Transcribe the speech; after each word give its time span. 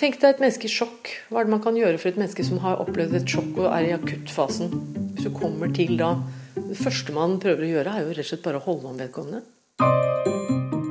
Tenk 0.00 0.14
deg 0.16 0.30
et 0.32 0.38
menneske 0.40 0.64
i 0.64 0.72
sjokk. 0.72 1.10
Hva 1.28 1.42
er 1.42 1.44
det 1.44 1.52
man 1.52 1.60
kan 1.60 1.76
gjøre 1.76 1.98
for 2.00 2.08
et 2.08 2.16
menneske 2.16 2.40
som 2.46 2.62
har 2.62 2.78
opplevd 2.80 3.18
et 3.18 3.28
sjokk 3.28 3.58
og 3.58 3.66
er 3.68 3.84
i 3.84 3.92
akuttfasen? 3.92 4.70
Hvis 5.12 5.26
du 5.26 5.34
kommer 5.34 5.68
til 5.76 5.98
da 6.00 6.14
Det 6.56 6.78
første 6.80 7.12
man 7.12 7.36
prøver 7.42 7.66
å 7.66 7.68
gjøre, 7.68 7.92
er 7.92 8.06
jo 8.06 8.14
rett 8.14 8.24
og 8.24 8.28
slett 8.30 8.42
bare 8.46 8.60
å 8.60 8.64
holde 8.64 8.88
om 8.88 8.96
vedkommende. 8.96 9.42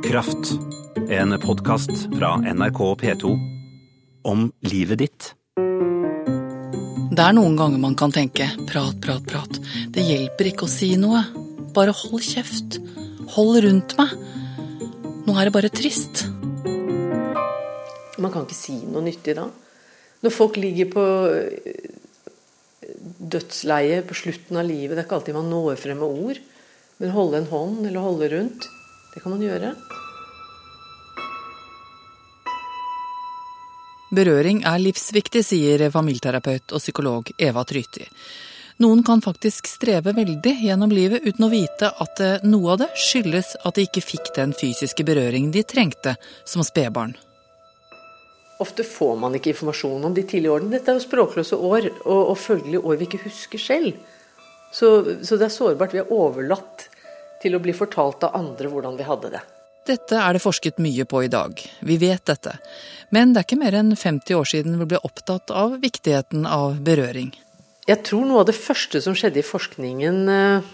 Kraft. 0.06 0.54
En 1.10 1.34
podkast 1.42 2.06
fra 2.14 2.36
NRK 2.44 2.82
P2 3.02 3.34
om 4.30 4.48
livet 4.70 5.02
ditt. 5.02 5.34
Det 5.58 7.26
er 7.26 7.38
noen 7.38 7.58
ganger 7.58 7.82
man 7.82 7.98
kan 7.98 8.14
tenke 8.14 8.46
prat, 8.70 8.98
prat, 9.02 9.26
prat. 9.26 9.62
Det 9.90 10.06
hjelper 10.06 10.52
ikke 10.52 10.68
å 10.70 10.72
si 10.72 10.94
noe. 11.02 11.26
Bare 11.74 11.98
hold 11.98 12.22
kjeft. 12.26 12.78
Hold 13.34 13.64
rundt 13.66 13.98
meg. 13.98 14.14
Nå 15.26 15.34
er 15.34 15.50
det 15.50 15.58
bare 15.58 15.74
trist. 15.74 16.30
Man 18.20 18.34
kan 18.34 18.46
ikke 18.46 18.58
si 18.58 18.78
noe 18.84 19.04
nyttig 19.06 19.38
da. 19.38 19.48
Når 20.20 20.36
folk 20.36 20.58
ligger 20.60 20.90
på 20.92 21.04
dødsleie 23.20 24.02
på 24.08 24.18
slutten 24.18 24.60
av 24.60 24.68
livet, 24.68 24.96
det 24.96 25.04
er 25.04 25.08
ikke 25.08 25.20
alltid 25.20 25.38
man 25.38 25.52
når 25.52 25.80
frem 25.80 26.02
med 26.02 26.26
ord. 26.26 26.42
Men 27.00 27.16
holde 27.16 27.40
en 27.40 27.50
hånd 27.52 27.88
eller 27.88 28.04
holde 28.04 28.30
rundt, 28.34 28.68
det 29.14 29.24
kan 29.24 29.32
man 29.32 29.44
gjøre. 29.46 29.72
Berøring 34.10 34.64
er 34.66 34.82
livsviktig, 34.82 35.44
sier 35.46 35.86
familieterapeut 35.94 36.74
og 36.74 36.82
psykolog 36.82 37.30
Eva 37.38 37.64
Tryti. 37.64 38.08
Noen 38.80 39.04
kan 39.04 39.22
faktisk 39.22 39.68
streve 39.68 40.14
veldig 40.16 40.54
gjennom 40.64 40.92
livet 40.92 41.26
uten 41.28 41.46
å 41.46 41.52
vite 41.52 41.92
at 41.92 42.22
eh, 42.24 42.46
noe 42.48 42.74
av 42.74 42.80
det 42.80 42.88
skyldes 42.96 43.58
at 43.68 43.76
de 43.76 43.84
ikke 43.86 44.06
fikk 44.06 44.32
den 44.38 44.56
fysiske 44.56 45.04
berøring 45.04 45.52
de 45.52 45.66
trengte 45.68 46.16
som 46.48 46.64
spedbarn. 46.64 47.18
Ofte 48.60 48.84
får 48.84 49.16
man 49.22 49.36
ikke 49.38 49.54
informasjon 49.54 50.04
om 50.10 50.16
de 50.16 50.26
tidlige 50.28 50.52
årene. 50.52 50.74
Dette 50.74 50.92
er 50.92 50.98
jo 51.00 51.06
språkløse 51.06 51.56
år, 51.56 51.90
og, 52.04 52.32
og 52.34 52.40
følgelig 52.40 52.82
år 52.84 52.98
vi 53.00 53.08
ikke 53.08 53.22
husker 53.24 53.62
selv. 53.62 53.94
Så, 54.76 54.90
så 55.24 55.38
det 55.40 55.48
er 55.48 55.54
sårbart. 55.54 55.96
Vi 55.96 56.02
er 56.02 56.12
overlatt 56.12 56.90
til 57.40 57.56
å 57.56 57.62
bli 57.64 57.74
fortalt 57.74 58.26
av 58.28 58.36
andre 58.38 58.72
hvordan 58.72 59.00
vi 59.00 59.08
hadde 59.08 59.32
det. 59.38 59.42
Dette 59.90 60.20
er 60.22 60.36
det 60.36 60.44
forsket 60.44 60.82
mye 60.84 61.06
på 61.10 61.24
i 61.26 61.30
dag. 61.32 61.62
Vi 61.88 61.96
vet 62.02 62.26
dette. 62.28 62.58
Men 63.16 63.32
det 63.34 63.42
er 63.42 63.48
ikke 63.48 63.62
mer 63.64 63.78
enn 63.80 63.96
50 63.96 64.38
år 64.38 64.50
siden 64.52 64.76
vi 64.82 64.90
ble 64.92 65.00
opptatt 65.08 65.54
av 65.56 65.80
viktigheten 65.82 66.44
av 66.46 66.82
berøring. 66.86 67.32
Jeg 67.90 68.04
tror 68.06 68.28
noe 68.28 68.44
av 68.44 68.50
det 68.52 68.58
første 68.60 69.02
som 69.02 69.16
skjedde 69.18 69.42
i 69.42 69.48
forskningen 69.48 70.20
eh, 70.30 70.68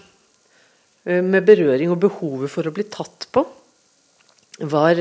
med 1.24 1.46
berøring 1.48 1.94
og 1.94 2.02
behovet 2.04 2.52
for 2.52 2.68
å 2.68 2.74
bli 2.76 2.84
tatt 2.92 3.30
på, 3.32 3.46
var 4.74 5.00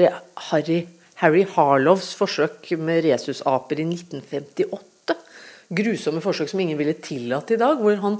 Harry 0.50 0.82
Harry 1.22 1.44
Harlows 1.54 2.12
forsøk 2.18 2.72
med 2.80 3.04
rhesusaper 3.06 3.80
i 3.80 3.86
1958. 3.86 5.18
Grusomme 5.74 6.22
forsøk 6.24 6.50
som 6.50 6.62
ingen 6.62 6.78
ville 6.78 6.96
tillatt 6.98 7.52
i 7.54 7.58
dag. 7.60 7.78
Hvor 7.80 8.00
han 8.02 8.18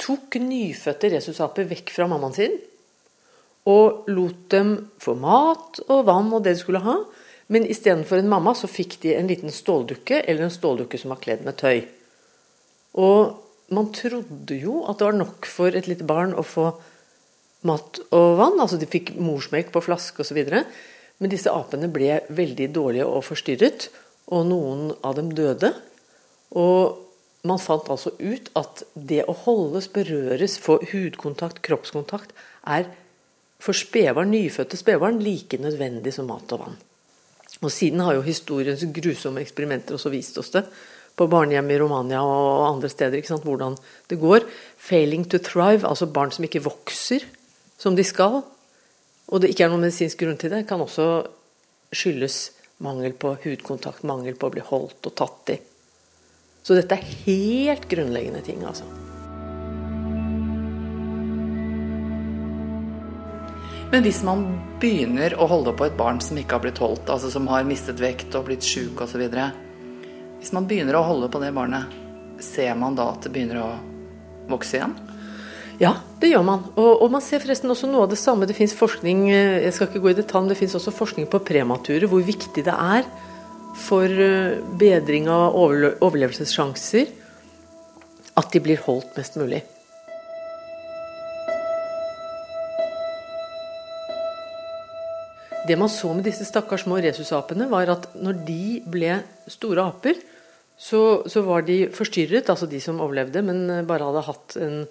tok 0.00 0.38
nyfødte 0.40 1.10
rhesusaper 1.14 1.68
vekk 1.70 1.92
fra 1.96 2.06
mammaen 2.10 2.36
sin. 2.36 2.54
Og 3.68 4.06
lot 4.08 4.46
dem 4.54 4.76
få 5.02 5.16
mat 5.20 5.82
og 5.88 6.06
vann 6.08 6.30
og 6.32 6.44
det 6.44 6.54
de 6.56 6.62
skulle 6.62 6.84
ha. 6.86 6.96
Men 7.50 7.66
istedenfor 7.66 8.22
en 8.22 8.30
mamma 8.30 8.54
så 8.54 8.70
fikk 8.70 9.00
de 9.02 9.16
en 9.16 9.26
liten 9.26 9.50
ståldukke, 9.50 10.22
eller 10.22 10.46
en 10.46 10.54
ståldukke 10.54 11.00
som 11.00 11.10
var 11.10 11.18
kledd 11.24 11.42
med 11.42 11.58
tøy. 11.58 11.82
Og 13.02 13.40
man 13.74 13.90
trodde 13.94 14.54
jo 14.54 14.84
at 14.86 14.98
det 14.98 15.08
var 15.08 15.18
nok 15.18 15.48
for 15.50 15.74
et 15.74 15.90
lite 15.90 16.06
barn 16.06 16.32
å 16.38 16.46
få 16.46 16.70
mat 17.66 18.00
og 18.14 18.38
vann. 18.38 18.58
Altså 18.62 18.78
de 18.78 18.88
fikk 18.90 19.16
morsmelk 19.18 19.74
på 19.74 19.82
flaske 19.82 20.22
osv. 20.22 20.40
Men 21.20 21.32
disse 21.32 21.52
apene 21.52 21.90
ble 21.92 22.22
veldig 22.32 22.70
dårlige 22.72 23.06
og 23.08 23.24
forstyrret, 23.28 23.90
og 24.30 24.46
noen 24.48 24.90
av 25.04 25.16
dem 25.18 25.30
døde. 25.36 25.72
Og 26.56 27.00
man 27.46 27.60
fant 27.60 27.88
altså 27.92 28.12
ut 28.20 28.50
at 28.58 28.84
det 28.94 29.22
å 29.28 29.34
holdes, 29.44 29.88
berøres, 29.92 30.58
få 30.60 30.78
hudkontakt, 30.92 31.62
kroppskontakt, 31.66 32.32
er 32.68 32.88
for 33.60 33.76
spedbarn, 33.76 34.32
nyfødte 34.32 34.78
spedbarn 34.80 35.20
like 35.20 35.60
nødvendig 35.60 36.14
som 36.16 36.30
mat 36.30 36.52
og 36.56 36.64
vann. 36.64 36.78
Og 37.60 37.68
Siden 37.72 38.00
har 38.00 38.16
jo 38.16 38.24
historiens 38.24 38.82
grusomme 38.94 39.42
eksperimenter 39.44 39.96
også 39.96 40.12
vist 40.12 40.38
oss 40.40 40.52
det. 40.54 40.64
På 41.18 41.26
barnehjem 41.28 41.68
i 41.74 41.80
Romania 41.82 42.22
og 42.24 42.68
andre 42.70 42.88
steder. 42.88 43.20
Hvordan 43.20 43.76
det 44.08 44.16
går. 44.20 44.46
Failing 44.80 45.26
to 45.28 45.40
thrive, 45.42 45.84
altså 45.84 46.08
barn 46.08 46.32
som 46.32 46.46
ikke 46.46 46.64
vokser 46.64 47.26
som 47.80 47.96
de 47.96 48.04
skal, 48.04 48.42
og 49.30 49.42
det 49.42 49.52
ikke 49.52 49.66
er 49.66 49.72
noen 49.72 49.86
medisinsk 49.86 50.20
grunn 50.24 50.38
til 50.40 50.50
det, 50.52 50.64
kan 50.68 50.82
også 50.82 51.06
skyldes 51.94 52.38
mangel 52.82 53.14
på 53.14 53.36
hudkontakt, 53.44 54.02
mangel 54.08 54.34
på 54.38 54.48
å 54.48 54.54
bli 54.54 54.64
holdt 54.64 55.06
og 55.06 55.14
tatt 55.18 55.54
i. 55.54 55.58
Så 56.66 56.76
dette 56.76 56.96
er 56.96 57.14
helt 57.26 57.86
grunnleggende 57.88 58.42
ting, 58.44 58.64
altså. 58.66 58.88
Men 63.90 64.04
hvis 64.06 64.20
man 64.22 64.44
begynner 64.82 65.34
å 65.34 65.48
holde 65.50 65.72
på 65.74 65.88
et 65.88 65.96
barn 65.98 66.20
som 66.22 66.38
ikke 66.38 66.58
har 66.58 66.62
blitt 66.62 66.78
holdt, 66.82 67.10
altså 67.10 67.30
som 67.32 67.48
har 67.50 67.66
mistet 67.66 67.98
vekt 68.02 68.36
og 68.38 68.46
blitt 68.46 68.66
sjuk 68.66 69.02
osv. 69.02 69.24
Hvis 70.38 70.52
man 70.54 70.68
begynner 70.70 70.98
å 70.98 71.06
holde 71.08 71.30
på 71.32 71.40
det 71.42 71.50
barnet, 71.56 71.90
ser 72.40 72.76
man 72.78 72.94
da 72.98 73.10
at 73.12 73.26
det 73.26 73.32
begynner 73.34 73.58
å 73.64 73.70
vokse 74.50 74.78
igjen? 74.78 74.94
Ja, 75.80 75.94
det 76.20 76.28
gjør 76.28 76.42
man. 76.44 76.64
Og, 76.76 76.90
og, 77.00 77.06
man 77.08 77.22
ser 77.24 77.40
forresten 77.40 77.72
også 77.72 77.88
noe 77.88 78.04
av 78.04 78.10
det 78.12 78.20
samme. 78.20 78.44
Det 78.44 78.56
fins 78.56 78.74
forskning 78.76 79.30
eh, 79.32 79.62
jeg 79.64 79.72
skal 79.72 79.88
ikke 79.88 80.02
gå 80.04 80.10
i 80.12 80.18
detalj, 80.18 80.44
men 80.44 80.52
det 80.52 80.58
finnes 80.60 80.76
også 80.76 80.92
forskning 80.92 81.28
på 81.32 81.40
premature, 81.40 82.08
hvor 82.10 82.20
viktig 82.24 82.64
det 82.66 82.74
er 82.74 83.06
for 83.80 84.04
eh, 84.04 84.58
bedring 84.76 85.30
av 85.32 85.56
overlevelsessjanser 85.56 87.14
at 88.40 88.52
de 88.52 88.60
blir 88.62 88.82
holdt 88.84 89.16
mest 89.16 89.38
mulig. 89.40 89.62
Det 95.64 95.78
man 95.80 95.92
så 95.92 96.10
med 96.12 96.26
disse 96.28 96.44
stakkars 96.44 96.84
små 96.84 96.98
resusapene, 97.00 97.70
var 97.72 97.88
at 97.92 98.10
når 98.20 98.42
de 98.44 98.64
ble 98.84 99.16
store 99.48 99.86
aper, 99.94 100.20
så, 100.80 101.22
så 101.28 101.40
var 101.46 101.64
de 101.64 101.86
forstyrret, 101.92 102.52
altså 102.52 102.68
de 102.68 102.80
som 102.84 103.00
overlevde, 103.00 103.40
men 103.44 103.64
bare 103.88 104.08
hadde 104.10 104.26
hatt 104.28 104.56
en 104.60 104.84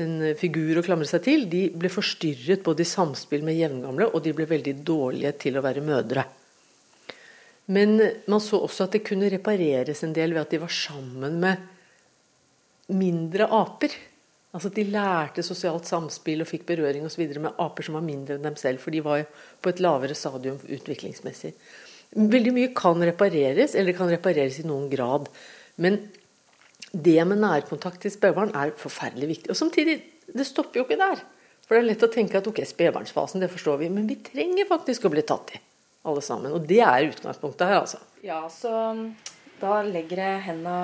en 0.00 0.12
figur 0.38 0.78
å 0.80 0.84
klamre 0.84 1.08
seg 1.08 1.24
til, 1.26 1.48
de 1.52 1.66
ble 1.76 1.90
forstyrret 1.92 2.62
både 2.64 2.84
i 2.84 2.88
samspill 2.88 3.44
med 3.44 3.58
jevngamle, 3.58 4.08
og 4.12 4.22
de 4.24 4.32
ble 4.36 4.46
veldig 4.48 4.78
dårlige 4.86 5.34
til 5.44 5.58
å 5.58 5.64
være 5.64 5.84
mødre. 5.84 6.24
Men 7.72 8.00
man 8.26 8.40
så 8.42 8.62
også 8.64 8.86
at 8.86 8.96
det 8.96 9.04
kunne 9.06 9.30
repareres 9.32 10.02
en 10.02 10.14
del 10.16 10.34
ved 10.34 10.42
at 10.46 10.54
de 10.54 10.62
var 10.62 10.72
sammen 10.72 11.38
med 11.42 11.68
mindre 12.92 13.46
aper. 13.46 13.94
Altså 14.52 14.68
at 14.68 14.76
De 14.76 14.84
lærte 14.92 15.44
sosialt 15.46 15.88
samspill 15.88 16.42
og 16.44 16.50
fikk 16.50 16.66
berøring 16.68 17.06
og 17.06 17.12
så 17.12 17.22
med 17.22 17.60
aper 17.62 17.86
som 17.86 17.96
var 17.96 18.04
mindre 18.04 18.36
enn 18.36 18.48
dem 18.48 18.58
selv. 18.60 18.82
For 18.82 18.92
de 18.92 19.04
var 19.04 19.24
på 19.62 19.70
et 19.70 19.80
lavere 19.80 20.16
stadium 20.18 20.58
utviklingsmessig. 20.60 21.54
Veldig 22.12 22.52
mye 22.52 22.72
kan 22.76 23.00
repareres, 23.00 23.74
eller 23.74 23.92
det 23.92 24.00
kan 24.00 24.10
repareres 24.12 24.58
i 24.60 24.66
noen 24.68 24.90
grad. 24.92 25.30
Men 25.80 26.02
det 26.92 27.24
med 27.24 27.40
nærkontakt 27.40 28.02
til 28.04 28.12
spedbarn 28.12 28.52
er 28.58 28.74
forferdelig 28.76 29.30
viktig. 29.36 29.50
Og 29.52 29.58
samtidig, 29.58 29.98
det 30.28 30.46
stopper 30.46 30.82
jo 30.82 30.86
ikke 30.86 31.00
der. 31.00 31.22
For 31.64 31.76
det 31.76 31.82
er 31.82 31.88
lett 31.88 32.04
å 32.04 32.10
tenke 32.12 32.36
at 32.40 32.48
ok, 32.48 32.60
spedbarnsfasen, 32.68 33.40
det 33.40 33.50
forstår 33.52 33.80
vi. 33.80 33.88
Men 33.92 34.08
vi 34.10 34.18
trenger 34.24 34.68
faktisk 34.68 35.06
å 35.08 35.12
bli 35.14 35.24
tatt 35.26 35.54
i, 35.56 35.62
alle 36.08 36.22
sammen. 36.24 36.52
Og 36.52 36.66
det 36.68 36.82
er 36.84 37.08
utgangspunktet 37.08 37.70
her, 37.70 37.80
altså. 37.80 38.02
Ja, 38.22 38.44
så 38.52 38.70
da 39.62 39.80
legger 39.86 40.20
jeg 40.20 40.46
henda 40.50 40.76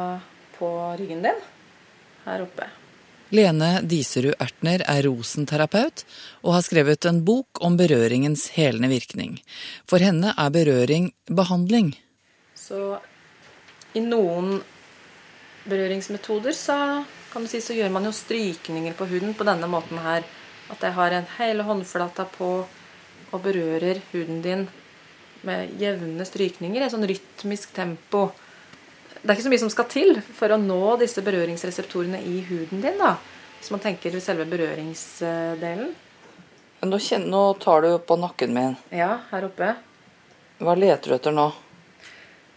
på 0.56 0.68
ryggen 0.98 1.24
din 1.26 1.40
her 2.24 2.44
oppe. 2.46 2.70
Lene 3.34 3.82
Diserud 3.84 4.38
Ertner 4.40 4.80
er 4.88 5.04
rosenterapeut 5.04 6.06
og 6.40 6.54
har 6.54 6.64
skrevet 6.64 7.04
en 7.10 7.20
bok 7.26 7.60
om 7.64 7.76
berøringens 7.76 8.46
helende 8.54 8.88
virkning. 8.88 9.36
For 9.84 10.00
henne 10.00 10.32
er 10.32 10.54
berøring 10.54 11.10
behandling. 11.28 11.92
Så 12.56 12.96
i 13.92 14.00
noen 14.00 14.62
berøringsmetoder, 15.68 16.56
så 16.56 17.04
kan 17.32 17.44
du 17.44 17.50
si 17.50 17.60
så 17.62 17.76
gjør 17.76 17.92
man 17.92 18.08
jo 18.08 18.14
strykninger 18.16 18.96
på 18.96 19.06
huden 19.10 19.34
på 19.36 19.46
denne 19.46 19.68
måten 19.70 20.00
her. 20.02 20.26
At 20.72 20.82
jeg 20.84 20.96
har 20.96 21.14
en 21.14 21.28
hele 21.38 21.64
håndflata 21.64 22.26
på 22.34 22.50
og 23.28 23.40
berører 23.44 24.00
huden 24.12 24.42
din 24.44 24.66
med 25.46 25.78
jevne 25.80 26.24
strykninger 26.26 26.80
i 26.80 26.86
et 26.86 26.92
sånn 26.92 27.06
rytmisk 27.08 27.72
tempo. 27.76 28.28
Det 29.18 29.28
er 29.28 29.36
ikke 29.36 29.46
så 29.46 29.52
mye 29.52 29.62
som 29.64 29.72
skal 29.72 29.88
til 29.90 30.20
for 30.36 30.54
å 30.54 30.60
nå 30.60 30.96
disse 31.00 31.22
berøringsreseptorene 31.26 32.20
i 32.22 32.40
huden 32.48 32.82
din. 32.84 32.98
da, 32.98 33.16
Hvis 33.58 33.70
man 33.74 33.82
tenker 33.82 34.14
selve 34.20 34.46
berøringsdelen. 34.46 35.94
Nå, 36.86 36.98
kjenner, 37.02 37.26
nå 37.26 37.54
tar 37.58 37.82
du 37.82 37.98
på 37.98 38.16
nakken 38.16 38.54
min. 38.54 38.76
Ja, 38.94 39.18
her 39.32 39.48
oppe. 39.48 39.72
Hva 40.62 40.74
leter 40.78 41.10
du 41.10 41.16
etter 41.16 41.34
nå? 41.34 41.50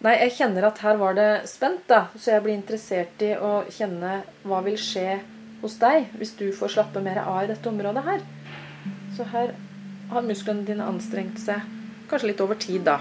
Nei, 0.02 0.16
jeg 0.18 0.34
kjenner 0.40 0.66
at 0.66 0.80
her 0.82 0.98
var 0.98 1.14
det 1.14 1.30
spent, 1.46 1.84
da. 1.86 2.08
Så 2.18 2.32
jeg 2.34 2.42
blir 2.42 2.58
interessert 2.58 3.22
i 3.22 3.36
å 3.38 3.62
kjenne 3.70 4.24
hva 4.42 4.64
vil 4.66 4.80
skje 4.82 5.20
hos 5.62 5.76
deg 5.78 6.10
hvis 6.18 6.34
du 6.40 6.48
får 6.58 6.74
slappe 6.74 7.04
mer 7.06 7.22
av 7.22 7.44
i 7.44 7.52
dette 7.52 7.70
området 7.70 8.02
her. 8.08 8.24
Så 9.14 9.30
her 9.30 9.54
har 10.10 10.26
musklene 10.26 10.66
dine 10.66 10.90
anstrengt 10.90 11.38
seg. 11.44 11.62
Kanskje 12.10 12.32
litt 12.32 12.42
over 12.42 12.58
tid, 12.58 12.82
da. 12.90 12.98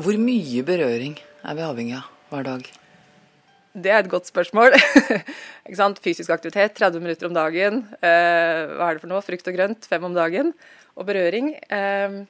Hvor 0.00 0.16
mye 0.18 0.66
berøring 0.66 1.18
er 1.44 1.54
vi 1.54 1.66
avhengig 1.70 1.98
av 2.00 2.10
hver 2.32 2.54
dag? 2.54 2.79
Det 3.80 3.92
er 3.92 4.02
et 4.02 4.10
godt 4.10 4.28
spørsmål. 4.28 4.76
Fysisk 6.04 6.32
aktivitet 6.34 6.76
30 6.76 7.02
minutter 7.02 7.28
om 7.28 7.34
dagen. 7.36 7.82
Eh, 8.00 8.76
hva 8.76 8.90
er 8.90 8.98
det 8.98 9.02
for 9.04 9.10
noe? 9.12 9.24
Frukt 9.24 9.48
og 9.48 9.56
grønt 9.56 9.88
fem 9.88 10.04
om 10.04 10.16
dagen. 10.16 10.52
Og 10.98 11.06
berøring. 11.08 11.54
Eh, 11.70 12.20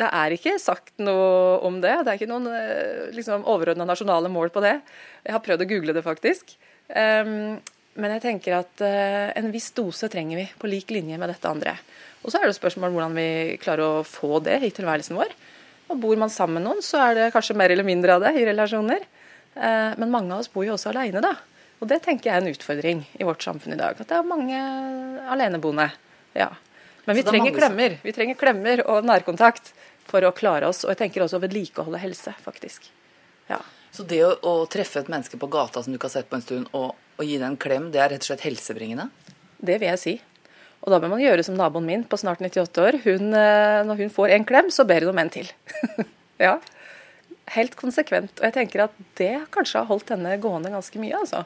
det 0.00 0.08
er 0.08 0.34
ikke 0.36 0.56
sagt 0.62 0.92
noe 1.02 1.58
om 1.66 1.80
det. 1.82 1.96
Det 2.04 2.12
er 2.12 2.20
ikke 2.20 2.30
noen 2.30 2.48
eh, 2.52 3.10
liksom, 3.16 3.46
overordna 3.48 3.86
nasjonale 3.88 4.30
mål 4.32 4.52
på 4.54 4.62
det. 4.64 4.76
Jeg 5.24 5.36
har 5.36 5.44
prøvd 5.44 5.64
å 5.64 5.70
google 5.72 5.96
det, 5.96 6.04
faktisk. 6.06 6.56
Eh, 6.88 7.34
men 8.00 8.16
jeg 8.16 8.24
tenker 8.24 8.58
at 8.60 8.84
eh, 8.86 9.30
en 9.38 9.50
viss 9.52 9.70
dose 9.76 10.10
trenger 10.12 10.42
vi, 10.42 10.48
på 10.60 10.70
lik 10.70 10.92
linje 10.94 11.18
med 11.20 11.32
dette 11.32 11.50
andre. 11.50 11.76
Og 12.20 12.32
så 12.32 12.40
er 12.40 12.48
det 12.48 12.58
spørsmål 12.58 12.92
hvordan 12.94 13.16
vi 13.16 13.30
klarer 13.62 13.86
å 13.86 14.04
få 14.06 14.42
det 14.44 14.60
i 14.66 14.72
tilværelsen 14.74 15.18
vår. 15.18 15.32
Og 15.90 15.98
bor 15.98 16.20
man 16.20 16.30
sammen 16.30 16.60
med 16.60 16.68
noen, 16.68 16.84
så 16.86 17.00
er 17.08 17.16
det 17.16 17.32
kanskje 17.34 17.56
mer 17.58 17.72
eller 17.74 17.86
mindre 17.86 18.14
av 18.14 18.22
det 18.22 18.36
i 18.38 18.46
relasjoner. 18.46 19.02
Eh, 19.60 19.92
men 20.00 20.12
mange 20.12 20.34
av 20.34 20.42
oss 20.42 20.50
bor 20.52 20.64
jo 20.66 20.74
også 20.76 20.92
alene, 20.94 21.22
da. 21.24 21.34
Og 21.80 21.88
det 21.88 22.02
tenker 22.04 22.30
jeg 22.30 22.36
er 22.36 22.44
en 22.44 22.52
utfordring 22.52 23.04
i 23.20 23.26
vårt 23.26 23.44
samfunn 23.44 23.76
i 23.76 23.80
dag. 23.80 24.00
At 24.00 24.08
det 24.08 24.16
er 24.18 24.28
mange 24.28 24.60
aleneboende. 25.32 25.88
Ja. 26.36 26.50
Men 27.06 27.16
vi 27.16 27.24
trenger 27.24 27.56
klemmer. 27.56 27.96
Vi 28.02 28.12
trenger 28.16 28.36
klemmer 28.40 28.82
og 28.84 29.06
nærkontakt 29.08 29.72
for 30.08 30.24
å 30.26 30.32
klare 30.36 30.68
oss. 30.68 30.84
Og 30.84 30.92
jeg 30.92 31.00
tenker 31.04 31.24
også 31.24 31.40
å 31.40 31.44
vedlikeholde 31.44 32.00
helse, 32.02 32.34
faktisk. 32.44 32.90
Ja. 33.48 33.60
Så 33.90 34.04
det 34.06 34.20
å, 34.22 34.34
å, 34.46 34.54
treffe 34.70 35.02
et 35.02 35.08
menneske 35.10 35.40
på 35.40 35.48
gata 35.50 35.82
som 35.82 35.92
du 35.92 35.98
ikke 35.98 36.10
har 36.10 36.18
sett 36.20 36.28
på 36.30 36.38
en 36.38 36.44
stund, 36.44 36.68
og, 36.76 36.92
og 37.16 37.26
gi 37.26 37.38
det 37.40 37.48
en 37.48 37.58
klem, 37.60 37.88
det 37.94 38.02
er 38.02 38.12
rett 38.12 38.26
og 38.26 38.30
slett 38.30 38.44
helsebringende? 38.46 39.08
Det 39.58 39.80
vil 39.80 39.90
jeg 39.90 40.02
si. 40.02 40.14
Og 40.80 40.92
da 40.92 41.00
bør 41.00 41.12
man 41.12 41.24
gjøre 41.24 41.44
som 41.44 41.56
naboen 41.58 41.88
min 41.88 42.04
på 42.08 42.20
snart 42.20 42.40
98 42.44 42.84
år. 42.84 43.00
Hun, 43.04 43.32
eh, 43.36 43.80
når 43.88 44.04
hun 44.04 44.12
får 44.12 44.36
en 44.36 44.46
klem, 44.48 44.70
så 44.72 44.86
ber 44.88 45.04
hun 45.04 45.12
om 45.12 45.20
en 45.24 45.32
til. 45.32 45.48
ja. 46.46 46.58
Helt 47.56 47.74
konsekvent. 47.78 48.36
Og 48.38 48.46
jeg 48.46 48.56
tenker 48.56 48.86
at 48.86 48.96
det 49.18 49.34
kanskje 49.54 49.82
har 49.82 49.90
holdt 49.90 50.12
henne 50.14 50.36
gående 50.42 50.72
ganske 50.72 51.02
mye. 51.02 51.18
altså. 51.18 51.44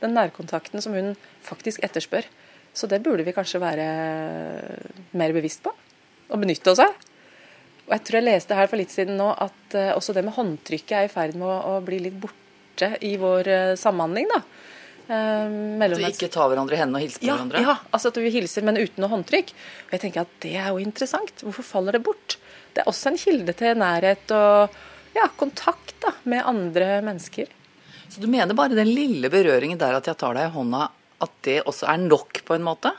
Den 0.00 0.16
nærkontakten 0.16 0.82
som 0.82 0.96
hun 0.96 1.14
faktisk 1.46 1.84
etterspør. 1.86 2.26
Så 2.74 2.88
det 2.90 3.02
burde 3.04 3.22
vi 3.26 3.34
kanskje 3.34 3.62
være 3.62 3.88
mer 5.14 5.34
bevisst 5.36 5.62
på. 5.62 5.70
Og 6.32 6.40
benytte 6.42 6.72
oss 6.72 6.82
av. 6.82 6.94
Og 7.84 7.92
jeg 7.92 8.04
tror 8.06 8.18
jeg 8.18 8.26
leste 8.26 8.56
her 8.58 8.70
for 8.70 8.80
litt 8.80 8.92
siden 8.92 9.18
nå 9.20 9.28
at 9.30 9.76
uh, 9.76 9.92
også 9.94 10.14
det 10.16 10.24
med 10.24 10.34
håndtrykket 10.34 10.94
er 10.98 11.06
i 11.06 11.12
ferd 11.12 11.36
med 11.36 11.46
å, 11.46 11.76
bli 11.84 11.98
litt 12.06 12.16
borte 12.16 12.94
i 13.04 13.12
vår 13.20 13.50
uh, 13.52 13.74
samhandling. 13.78 14.30
da. 14.32 14.40
At 15.04 15.98
vi 16.00 16.08
ikke 16.08 16.30
tar 16.32 16.48
hverandre 16.48 16.78
i 16.78 16.80
hendene 16.80 17.02
og 17.02 17.04
hilser 17.04 17.20
på 17.20 17.28
ja, 17.28 17.36
hverandre? 17.36 17.60
Ja, 17.60 17.74
altså 17.92 18.08
at 18.08 18.18
vi 18.24 18.32
hilser, 18.32 18.64
men 18.64 18.80
uten 18.80 19.04
noe 19.04 19.12
håndtrykk. 19.12 19.52
Og 19.84 19.94
jeg 19.94 20.02
tenker 20.06 20.24
at 20.24 20.32
Det 20.40 20.54
er 20.56 20.70
jo 20.72 20.80
interessant. 20.80 21.44
Hvorfor 21.44 21.66
faller 21.68 21.98
det 21.98 22.02
bort? 22.06 22.38
Det 22.72 22.82
er 22.82 22.90
også 22.90 23.12
en 23.12 23.20
kilde 23.20 23.54
til 23.54 23.76
nærhet 23.78 24.32
og 24.34 24.78
ja, 25.14 25.28
kontakt 25.36 25.94
da, 26.02 26.12
med 26.28 26.44
andre 26.46 26.98
mennesker. 27.06 27.50
Så 28.08 28.20
du 28.20 28.28
mener 28.30 28.54
bare 28.54 28.76
den 28.76 28.90
lille 28.94 29.30
berøringen 29.32 29.80
der 29.80 29.96
at 29.98 30.06
jeg 30.10 30.18
tar 30.20 30.36
deg 30.36 30.50
i 30.50 30.54
hånda, 30.54 30.88
at 31.24 31.34
det 31.46 31.62
også 31.64 31.88
er 31.90 32.04
nok, 32.04 32.42
på 32.46 32.56
en 32.56 32.66
måte? 32.66 32.92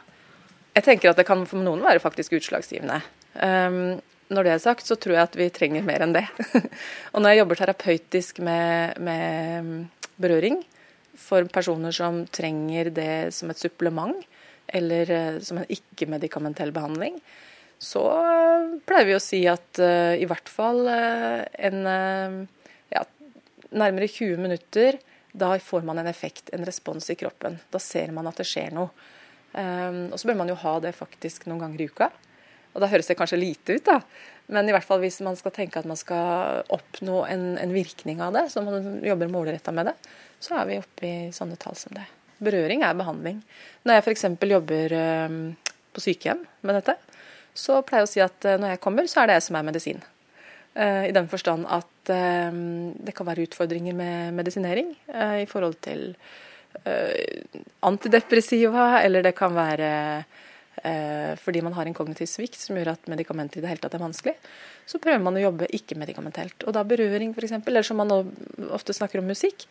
Jeg 0.75 0.83
tenker 0.87 1.11
at 1.11 1.19
det 1.19 1.27
kan 1.27 1.45
for 1.47 1.61
noen 1.63 1.83
være 1.85 2.03
faktisk 2.03 2.35
utslagsgivende. 2.35 2.99
Um, 3.39 3.97
når 4.33 4.47
det 4.47 4.53
er 4.55 4.63
sagt, 4.63 4.87
så 4.87 4.97
tror 4.99 5.15
jeg 5.15 5.29
at 5.29 5.37
vi 5.39 5.49
trenger 5.53 5.85
mer 5.85 6.03
enn 6.03 6.15
det. 6.15 6.25
og 7.13 7.21
når 7.21 7.31
jeg 7.31 7.41
jobber 7.43 7.59
terapeutisk 7.61 8.41
med, 8.43 8.97
med 8.99 9.85
berøring, 10.19 10.59
for 11.15 11.47
personer 11.47 11.95
som 11.95 12.25
trenger 12.27 12.89
det 12.91 13.31
som 13.35 13.53
et 13.53 13.61
supplement, 13.61 14.17
eller 14.67 15.11
uh, 15.15 15.39
som 15.45 15.61
en 15.61 15.69
ikke-medikamentell 15.71 16.73
behandling, 16.75 17.21
så 17.85 18.01
uh, 18.09 18.75
pleier 18.87 19.09
vi 19.09 19.17
å 19.17 19.23
si 19.23 19.43
at 19.49 19.81
uh, 19.81 20.13
i 20.17 20.25
hvert 20.29 20.49
fall 20.49 20.87
en 20.89 21.81
ja, 22.89 23.03
nærmere 23.69 24.09
20 24.09 24.41
minutter, 24.41 24.97
da 25.35 25.53
får 25.59 25.85
man 25.85 25.99
en 26.01 26.09
effekt, 26.09 26.49
en 26.55 26.65
respons 26.65 27.09
i 27.11 27.17
kroppen. 27.19 27.59
Da 27.69 27.81
ser 27.83 28.13
man 28.15 28.27
at 28.29 28.39
det 28.39 28.47
skjer 28.47 28.73
noe. 28.75 28.89
Um, 29.55 30.11
og 30.11 30.19
så 30.19 30.27
bør 30.27 30.39
man 30.41 30.51
jo 30.51 30.57
ha 30.59 30.77
det 30.83 30.95
faktisk 30.95 31.45
noen 31.47 31.61
ganger 31.63 31.83
i 31.83 31.89
uka. 31.91 32.09
Og 32.75 32.83
da 32.83 32.89
høres 32.91 33.07
det 33.07 33.15
kanskje 33.19 33.39
lite 33.39 33.77
ut, 33.77 33.85
da. 33.87 33.99
Men 34.51 34.67
i 34.67 34.73
hvert 34.75 34.85
fall 34.87 34.99
hvis 35.03 35.21
man 35.23 35.37
skal 35.39 35.53
tenke 35.55 35.79
at 35.79 35.87
man 35.87 35.99
skal 35.99 36.65
oppnå 36.75 37.21
en, 37.31 37.45
en 37.59 37.73
virkning 37.75 38.19
av 38.23 38.35
det, 38.35 38.47
så 38.51 38.63
man 38.65 38.99
jobber 39.03 39.31
målretta 39.31 39.71
med 39.75 39.89
det, 39.91 39.95
så 40.43 40.59
er 40.59 40.69
vi 40.69 40.79
oppe 40.81 41.07
i 41.07 41.15
sånne 41.35 41.55
tall 41.59 41.77
som 41.79 41.95
det. 41.95 42.03
Berøring 42.43 42.83
er 42.83 42.97
behandling. 42.99 43.39
Når 43.87 43.95
jeg 43.95 44.05
f.eks. 44.05 44.25
jobber 44.51 44.95
på 45.95 46.03
sykehjem 46.03 46.43
med 46.67 46.77
dette, 46.81 46.97
så 47.55 47.79
pleier 47.87 48.03
jeg 48.03 48.09
å 48.09 48.11
si 48.11 48.23
at 48.23 48.47
uh, 48.49 48.57
når 48.59 48.75
jeg 48.75 48.83
kommer, 48.83 49.07
så 49.09 49.23
er 49.23 49.31
det 49.31 49.39
jeg 49.39 49.47
som 49.47 49.57
er 49.57 49.67
medisin. 49.67 50.01
Uh, 50.75 51.07
I 51.07 51.13
den 51.15 51.29
forstand 51.31 51.67
at 51.71 52.11
uh, 52.11 52.57
det 53.07 53.15
kan 53.15 53.29
være 53.29 53.47
utfordringer 53.47 53.95
med 53.95 54.35
medisinering 54.35 54.91
i 55.39 55.47
forhold 55.47 55.79
til 55.85 56.11
antidepressiva, 57.87 58.99
eller 58.99 59.23
det 59.23 59.31
kan 59.39 59.53
være 59.55 59.91
fordi 61.39 61.61
man 61.63 61.73
har 61.73 61.87
en 61.87 61.95
kognitiv 61.95 62.27
svikt 62.27 62.59
som 62.59 62.75
gjør 62.75 62.91
at 62.91 63.07
medikamenter 63.09 63.57
i 63.57 63.63
det 63.63 63.69
hele 63.71 63.81
tatt 63.81 63.95
er 63.95 64.03
vanskelig. 64.03 64.33
Så 64.85 64.99
prøver 65.01 65.23
man 65.23 65.39
å 65.39 65.41
jobbe 65.45 65.69
ikke-medikamentelt. 65.73 66.67
Og 66.67 66.75
da 66.75 66.83
berøring 66.85 67.31
f.eks., 67.31 67.55
eller 67.55 67.87
som 67.87 68.03
man 68.03 68.11
ofte 68.75 68.93
snakker 68.93 69.23
om 69.23 69.31
musikk, 69.31 69.63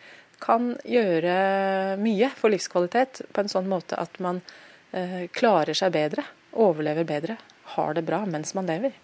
kan 0.42 0.72
gjøre 0.88 1.36
mye 2.00 2.32
for 2.40 2.56
livskvalitet 2.56 3.20
på 3.36 3.44
en 3.44 3.52
sånn 3.52 3.68
måte 3.70 4.00
at 4.00 4.16
man 4.24 4.40
klarer 5.36 5.76
seg 5.76 5.92
bedre, 5.94 6.24
overlever 6.56 7.06
bedre, 7.06 7.36
har 7.76 7.96
det 7.96 8.06
bra 8.06 8.22
mens 8.28 8.54
man 8.56 8.68
lever. 8.70 8.94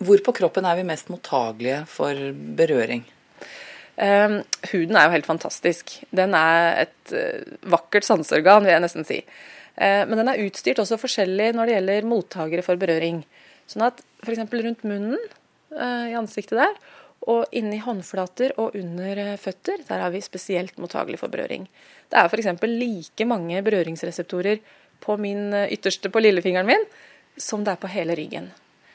Hvor 0.00 0.20
på 0.24 0.32
kroppen 0.32 0.64
er 0.64 0.78
vi 0.78 0.86
mest 0.88 1.10
mottagelige 1.12 1.82
for 1.90 2.16
berøring? 2.56 3.04
Um, 4.00 4.38
huden 4.70 4.96
er 4.96 5.06
jo 5.06 5.12
helt 5.12 5.28
fantastisk. 5.28 5.98
Den 6.16 6.32
er 6.36 6.86
et 6.86 7.12
uh, 7.12 7.56
vakkert 7.68 8.06
sanseorgan, 8.06 8.64
vil 8.64 8.72
jeg 8.72 8.84
nesten 8.86 9.04
si. 9.04 9.18
Uh, 9.76 10.06
men 10.08 10.16
den 10.16 10.30
er 10.32 10.40
utstyrt 10.46 10.80
også 10.80 10.96
forskjellig 11.02 11.50
når 11.56 11.68
det 11.68 11.74
gjelder 11.76 12.08
mottakere 12.08 12.64
for 12.64 12.80
berøring. 12.80 13.20
Sånn 13.68 13.84
at 13.90 14.00
f.eks. 14.24 14.40
rundt 14.40 14.86
munnen, 14.88 15.20
uh, 15.76 16.06
i 16.08 16.16
ansiktet 16.16 16.62
der, 16.62 16.80
og 17.28 17.52
inni 17.52 17.82
håndflater 17.84 18.56
og 18.56 18.78
under 18.80 19.20
føtter, 19.36 19.84
der 19.84 20.06
er 20.06 20.14
vi 20.14 20.24
spesielt 20.24 20.80
mottagelige 20.80 21.20
for 21.20 21.32
berøring. 21.32 21.68
Det 22.08 22.16
er 22.16 22.32
f.eks. 22.32 22.64
like 22.64 23.28
mange 23.28 23.60
berøringsreseptorer 23.66 24.64
på 25.04 25.20
min 25.20 25.52
ytterste 25.68 26.08
på 26.12 26.24
lillefingeren 26.24 26.72
min 26.72 26.88
som 27.40 27.64
det 27.64 27.74
er 27.74 27.80
på 27.80 27.90
hele 27.90 28.16
ryggen. 28.18 28.50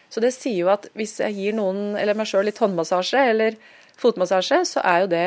Så 0.09 0.21
det 0.23 0.31
sier 0.35 0.61
jo 0.61 0.69
at 0.71 0.87
hvis 0.95 1.17
jeg 1.19 1.35
gir 1.35 1.57
noen, 1.57 1.97
eller 1.99 2.17
meg 2.17 2.29
sjøl, 2.29 2.45
litt 2.47 2.61
håndmassasje 2.61 3.23
eller 3.33 3.57
fotmassasje, 3.99 4.61
så 4.69 4.83
er 4.85 5.03
jo 5.03 5.11
det 5.11 5.25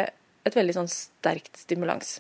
et 0.49 0.57
veldig 0.57 0.77
sånn 0.79 0.91
sterkt 0.93 1.59
stimulans. 1.61 2.19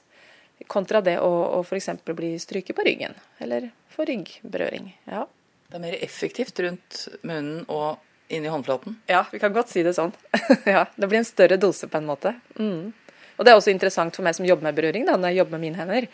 Kontra 0.69 1.01
det 1.05 1.17
å, 1.23 1.31
å 1.59 1.63
f.eks. 1.63 1.91
bli 2.11 2.35
stryket 2.43 2.77
på 2.77 2.85
ryggen, 2.85 3.15
eller 3.39 3.71
få 3.95 4.05
ryggberøring. 4.09 4.91
Ja. 5.09 5.25
Det 5.69 5.79
er 5.79 5.85
mer 5.85 5.97
effektivt 6.03 6.61
rundt 6.65 7.07
munnen 7.23 7.63
og 7.69 8.03
inni 8.29 8.49
håndflaten? 8.49 8.99
Ja, 9.07 9.25
vi 9.33 9.39
kan 9.39 9.53
godt 9.53 9.71
si 9.73 9.83
det 9.87 9.95
sånn. 9.97 10.13
ja, 10.69 10.87
Det 10.97 11.09
blir 11.09 11.23
en 11.23 11.29
større 11.29 11.57
dose 11.61 11.89
på 11.89 12.01
en 12.01 12.09
måte. 12.09 12.35
Mm. 12.59 12.91
Og 13.39 13.47
det 13.47 13.53
er 13.53 13.61
også 13.61 13.73
interessant 13.73 14.17
for 14.17 14.27
meg 14.27 14.37
som 14.37 14.47
jobber 14.49 14.69
med 14.69 14.77
berøring, 14.77 15.07
da, 15.09 15.17
når 15.17 15.33
jeg 15.33 15.41
jobber 15.41 15.57
med 15.57 15.65
mine 15.67 15.81
hender. 15.81 16.09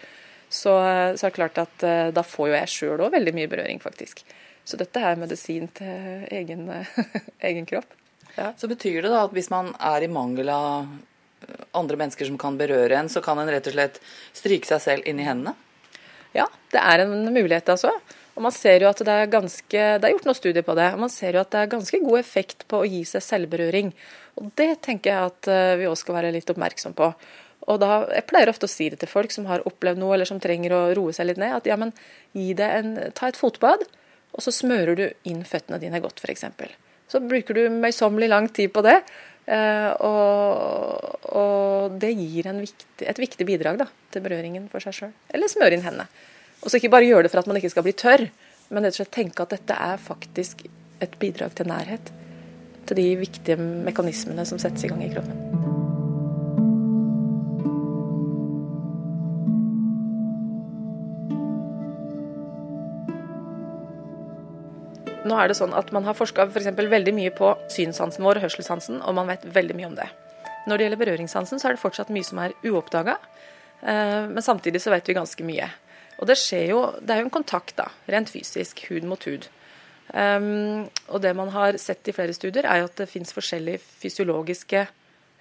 Så, 0.54 0.72
så 1.18 1.26
er 1.26 1.32
det 1.32 1.36
klart 1.36 1.58
at 1.58 1.84
uh, 1.86 2.12
da 2.14 2.22
får 2.22 2.50
jo 2.50 2.56
jeg 2.56 2.72
sjøl 2.72 3.02
òg 3.02 3.16
veldig 3.16 3.34
mye 3.34 3.50
berøring, 3.50 3.82
faktisk. 3.82 4.22
Så 4.64 4.78
dette 4.80 5.02
er 5.02 5.18
medisin 5.20 5.66
til 5.74 6.24
egen, 6.32 6.68
egen 7.50 7.66
kropp. 7.68 7.90
Ja. 8.36 8.52
Så 8.58 8.70
betyr 8.70 9.02
det 9.02 9.10
da 9.12 9.24
at 9.26 9.34
hvis 9.34 9.50
man 9.52 9.72
er 9.78 10.06
i 10.06 10.10
mangel 10.10 10.48
av 10.50 10.86
andre 11.76 11.98
mennesker 12.00 12.26
som 12.28 12.38
kan 12.40 12.56
berøre 12.58 12.96
en, 12.98 13.10
så 13.12 13.22
kan 13.24 13.38
en 13.38 13.50
rett 13.50 13.66
og 13.68 13.76
slett 13.76 14.00
stryke 14.34 14.68
seg 14.68 14.82
selv 14.82 15.08
inn 15.10 15.20
i 15.20 15.26
hendene? 15.26 15.54
Ja, 16.34 16.48
det 16.72 16.80
er 16.82 17.04
en 17.04 17.14
mulighet, 17.28 17.68
altså. 17.70 17.92
Og 18.34 18.42
man 18.42 18.54
ser 18.54 18.82
jo 18.82 18.88
at 18.90 18.98
det 19.06 19.12
er 19.12 19.30
ganske 19.30 19.82
Det 20.00 20.06
er 20.08 20.12
gjort 20.16 20.26
noen 20.26 20.36
studier 20.38 20.64
på 20.66 20.74
det. 20.74 20.88
og 20.96 21.04
Man 21.04 21.12
ser 21.12 21.36
jo 21.36 21.44
at 21.44 21.52
det 21.54 21.60
er 21.60 21.70
ganske 21.76 22.00
god 22.02 22.18
effekt 22.18 22.66
på 22.70 22.80
å 22.82 22.88
gi 22.88 23.04
seg 23.06 23.22
selvberøring. 23.22 23.92
Og 24.40 24.50
det 24.58 24.72
tenker 24.82 25.12
jeg 25.12 25.30
at 25.30 25.50
eh, 25.52 25.76
vi 25.78 25.86
òg 25.86 25.94
skal 26.00 26.18
være 26.18 26.32
litt 26.34 26.50
oppmerksom 26.50 26.96
på. 26.98 27.12
Og 27.70 27.80
da, 27.80 28.04
Jeg 28.12 28.26
pleier 28.28 28.50
ofte 28.52 28.68
å 28.68 28.70
si 28.70 28.90
det 28.92 29.00
til 29.00 29.08
folk 29.08 29.32
som 29.32 29.46
har 29.48 29.64
opplevd 29.64 29.98
noe, 30.00 30.14
eller 30.16 30.28
som 30.28 30.40
trenger 30.40 30.74
å 30.76 30.82
roe 30.96 31.12
seg 31.16 31.30
litt 31.30 31.40
ned, 31.40 31.54
at 31.56 31.68
ja, 31.68 31.76
men 31.80 31.94
gi 32.36 32.52
det 32.56 32.70
en, 32.78 32.96
ta 33.16 33.30
et 33.30 33.40
fotbad 33.40 33.86
og 34.34 34.42
så 34.42 34.52
smører 34.54 34.98
du 34.98 35.04
inn 35.30 35.44
føttene 35.46 35.78
dine 35.82 36.00
godt, 36.02 36.22
f.eks. 36.22 36.48
Så 37.10 37.20
bruker 37.22 37.56
du 37.56 37.68
møysommelig 37.70 38.30
lang 38.32 38.48
tid 38.54 38.72
på 38.74 38.82
det. 38.84 38.96
Eh, 39.46 39.90
og, 40.02 41.28
og 41.36 41.98
det 42.00 42.14
gir 42.16 42.48
viktig, 42.58 43.06
et 43.06 43.20
viktig 43.20 43.46
bidrag 43.46 43.78
da, 43.84 43.88
til 44.10 44.24
berøringen 44.24 44.66
for 44.72 44.82
seg 44.82 44.98
sjøl. 44.98 45.14
Eller 45.30 45.52
smøre 45.52 45.78
inn 45.78 45.86
hendene. 45.86 46.08
Og 46.64 46.70
så 46.70 46.80
ikke 46.80 46.90
bare 46.96 47.06
gjøre 47.06 47.28
det 47.28 47.34
for 47.34 47.44
at 47.44 47.50
man 47.50 47.60
ikke 47.60 47.74
skal 47.76 47.86
bli 47.86 47.94
tørr, 47.94 48.26
men 48.72 48.86
rett 48.86 48.96
og 48.96 49.04
slett 49.04 49.14
tenke 49.14 49.44
at 49.44 49.54
dette 49.54 49.80
er 49.86 50.00
faktisk 50.02 50.64
et 51.04 51.18
bidrag 51.20 51.54
til 51.54 51.70
nærhet. 51.70 52.14
Til 52.88 52.98
de 52.98 53.10
viktige 53.20 53.60
mekanismene 53.60 54.48
som 54.48 54.58
settes 54.60 54.88
i 54.88 54.90
gang 54.90 55.04
i 55.04 55.12
kroppen. 55.14 55.53
Nå 65.34 65.40
er 65.42 65.50
det 65.50 65.56
sånn 65.58 65.74
at 65.74 65.90
Man 65.94 66.06
har 66.06 66.14
forska 66.14 66.46
veldig 66.54 67.14
mye 67.16 67.32
på 67.34 67.50
synssansen 67.72 68.22
vår 68.22 68.38
hørselssansen, 68.44 69.00
og 69.02 69.16
man 69.18 69.26
vet 69.32 69.42
veldig 69.50 69.74
mye 69.74 69.88
om 69.88 69.96
det. 69.98 70.06
Når 70.68 70.78
det 70.78 70.86
gjelder 70.86 71.00
berøringssansen, 71.00 71.58
så 71.58 71.68
er 71.68 71.74
det 71.74 71.82
fortsatt 71.82 72.12
mye 72.14 72.26
som 72.26 72.38
er 72.40 72.54
uoppdaga. 72.62 73.16
Eh, 73.82 74.30
men 74.30 74.44
samtidig 74.44 74.80
så 74.80 74.92
vet 74.94 75.10
vi 75.10 75.16
ganske 75.18 75.46
mye. 75.46 75.66
Og 76.20 76.30
det 76.30 76.38
skjer 76.38 76.68
jo 76.70 76.84
Det 77.00 77.10
er 77.10 77.20
jo 77.20 77.26
en 77.26 77.34
kontakt, 77.34 77.74
da, 77.76 77.88
rent 78.06 78.30
fysisk, 78.30 78.84
hud 78.88 79.08
mot 79.10 79.26
hud. 79.26 79.48
Um, 80.14 80.84
og 81.08 81.22
det 81.24 81.32
man 81.34 81.50
har 81.50 81.80
sett 81.80 82.06
i 82.06 82.14
flere 82.14 82.36
studier, 82.36 82.68
er 82.68 82.82
jo 82.82 82.88
at 82.90 83.00
det 83.00 83.10
fins 83.10 83.34
forskjellige 83.34 83.82
fysiologiske 84.04 84.86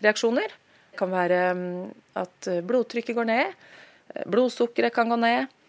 reaksjoner. 0.02 0.50
Det 0.90 0.98
kan 0.98 1.14
være 1.14 1.40
um, 1.54 1.92
at 2.18 2.50
blodtrykket 2.66 3.20
går 3.20 3.30
ned, 3.30 3.54
blodsukkeret 4.26 4.96
kan 4.96 5.14
gå 5.14 5.20
ned. 5.20 5.60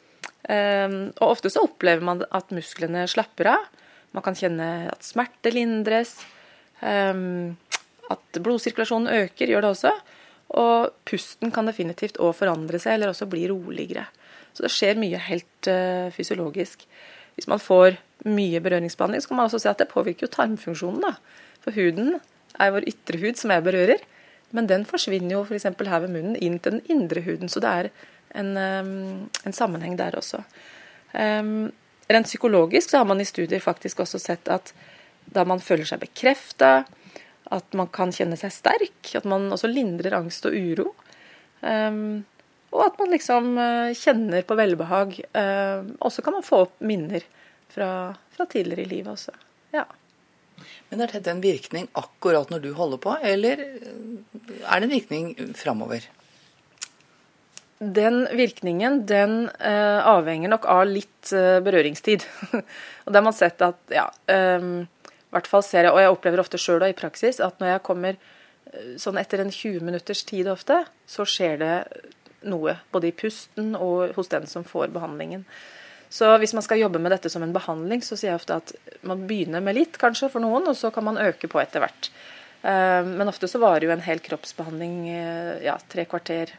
Og 0.45 1.25
ofte 1.25 1.49
så 1.49 1.63
opplever 1.65 2.05
man 2.05 2.21
at 2.29 2.51
musklene 2.53 3.07
slapper 3.09 3.49
av. 3.55 3.69
Man 4.15 4.25
kan 4.25 4.37
kjenne 4.39 4.89
at 4.93 5.07
smerte 5.07 5.53
lindres. 5.55 6.17
Um, 6.81 7.57
at 8.13 8.43
blodsirkulasjonen 8.45 9.13
øker, 9.25 9.51
gjør 9.51 9.65
det 9.65 9.73
også. 9.75 9.93
Og 10.55 10.93
pusten 11.09 11.51
kan 11.55 11.67
definitivt 11.67 12.21
òg 12.23 12.35
forandre 12.39 12.79
seg, 12.79 12.99
eller 12.99 13.13
også 13.13 13.29
bli 13.31 13.47
roligere. 13.51 14.07
Så 14.55 14.67
det 14.67 14.71
skjer 14.71 15.01
mye 15.01 15.19
helt 15.29 15.71
uh, 15.71 16.11
fysiologisk. 16.15 16.85
Hvis 17.35 17.51
man 17.51 17.63
får 17.63 17.99
mye 18.29 18.61
berøringsbehandling, 18.63 19.23
så 19.23 19.31
kan 19.31 19.41
man 19.41 19.49
også 19.49 19.63
se 19.65 19.73
at 19.73 19.81
det 19.83 19.91
påvirker 19.91 20.29
jo 20.29 20.35
tarmfunksjonen. 20.37 21.03
da. 21.03 21.17
For 21.65 21.75
huden 21.75 22.19
er 22.61 22.75
vår 22.75 22.87
ytre 22.93 23.19
hud 23.19 23.41
som 23.41 23.51
jeg 23.51 23.65
berører, 23.67 24.03
men 24.55 24.69
den 24.71 24.85
forsvinner 24.87 25.35
jo 25.35 25.43
f.eks. 25.43 25.67
her 25.67 26.03
ved 26.05 26.13
munnen 26.13 26.37
inn 26.39 26.61
til 26.63 26.77
den 26.77 26.85
indre 26.93 27.25
huden. 27.25 27.51
Så 27.51 27.63
det 27.65 27.73
er 27.73 27.89
en, 28.39 28.53
um, 28.55 29.31
en 29.43 29.57
sammenheng 29.57 29.99
der 29.99 30.15
også. 30.21 30.45
Um, 31.15 31.73
rent 32.09 32.29
psykologisk 32.29 32.91
så 32.91 33.01
har 33.01 33.09
man 33.09 33.21
i 33.21 33.29
studier 33.29 33.63
faktisk 33.63 34.03
også 34.05 34.21
sett 34.21 34.51
at 34.53 34.75
da 35.35 35.45
man 35.49 35.63
føler 35.63 35.89
seg 35.89 36.03
bekrefta, 36.03 36.85
at 37.55 37.77
man 37.77 37.89
kan 37.93 38.13
kjenne 38.15 38.37
seg 38.41 38.53
sterk, 38.53 39.15
at 39.17 39.27
man 39.29 39.49
også 39.53 39.71
lindrer 39.71 40.17
angst 40.19 40.47
og 40.49 40.57
uro. 40.57 40.93
Um, 41.65 42.25
og 42.75 42.83
at 42.89 42.99
man 43.01 43.13
liksom 43.13 43.53
uh, 43.57 43.95
kjenner 43.97 44.45
på 44.47 44.57
velbehag. 44.59 45.19
Um, 45.33 45.95
og 46.01 46.13
så 46.13 46.25
kan 46.25 46.37
man 46.37 46.47
få 46.47 46.65
opp 46.67 46.81
minner 46.85 47.25
fra, 47.73 47.89
fra, 48.35 48.49
tidligere 48.51 48.85
i 48.85 48.91
livet 48.91 49.13
også. 49.15 49.35
Ja. 49.75 49.87
Men 50.91 51.03
er 51.03 51.15
dette 51.15 51.33
en 51.33 51.43
virkning 51.43 51.89
akkurat 51.99 52.53
når 52.53 52.63
du 52.67 52.73
holder 52.77 53.01
på, 53.03 53.17
eller 53.23 53.65
er 53.65 54.83
det 54.83 54.87
en 54.87 54.93
virkning 54.93 55.33
framover? 55.59 56.05
Den 57.79 58.25
virkningen 58.39 59.03
den 59.09 59.49
uh, 59.61 60.01
avhenger 60.15 60.53
nok 60.53 60.67
av 60.71 60.85
litt 60.89 61.31
berøringstid. 61.35 62.25
og 63.05 63.09
det 63.11 63.19
har 63.19 63.25
man 63.27 63.37
sett 63.37 63.63
at 63.65 63.93
ja, 63.93 64.05
um, 64.61 64.85
hvert 65.35 65.51
fall 65.51 65.65
ser 65.67 65.89
jeg, 65.89 65.93
og 65.95 66.01
jeg 66.01 66.15
opplever 66.15 66.43
ofte 66.43 66.61
sjøl 66.61 66.85
i 66.87 66.97
praksis, 66.97 67.41
at 67.43 67.59
når 67.61 67.75
jeg 67.75 67.85
kommer 67.87 68.17
eh, 68.17 68.95
sånn 69.01 69.19
etter 69.21 69.43
en 69.43 69.53
20 69.53 69.87
minutters 69.87 70.23
tid 70.29 70.51
ofte, 70.51 70.85
så 71.11 71.27
skjer 71.29 71.57
det 71.63 71.77
noe. 72.51 72.77
Både 72.95 73.11
i 73.11 73.17
pusten 73.17 73.75
og 73.79 74.15
hos 74.19 74.31
den 74.33 74.47
som 74.51 74.67
får 74.69 74.93
behandlingen. 74.95 75.47
Så 76.15 76.29
hvis 76.39 76.55
man 76.55 76.63
skal 76.63 76.79
jobbe 76.79 77.01
med 77.03 77.11
dette 77.11 77.31
som 77.33 77.43
en 77.43 77.55
behandling, 77.55 78.05
så 78.07 78.15
sier 78.15 78.31
jeg 78.31 78.43
ofte 78.43 78.61
at 78.61 78.75
man 79.03 79.25
begynner 79.27 79.65
med 79.65 79.75
litt, 79.81 79.99
kanskje, 79.99 80.31
for 80.31 80.45
noen, 80.45 80.69
og 80.71 80.79
så 80.79 80.93
kan 80.95 81.07
man 81.09 81.19
øke 81.19 81.51
på 81.51 81.59
etter 81.63 81.83
hvert. 81.83 82.13
Eh, 82.63 83.01
men 83.09 83.31
ofte 83.31 83.51
så 83.51 83.63
varer 83.63 83.89
jo 83.89 83.95
en 83.97 84.05
hel 84.05 84.23
kroppsbehandling 84.23 85.01
eh, 85.11 85.65
ja, 85.67 85.75
tre 85.91 86.07
kvarter 86.07 86.55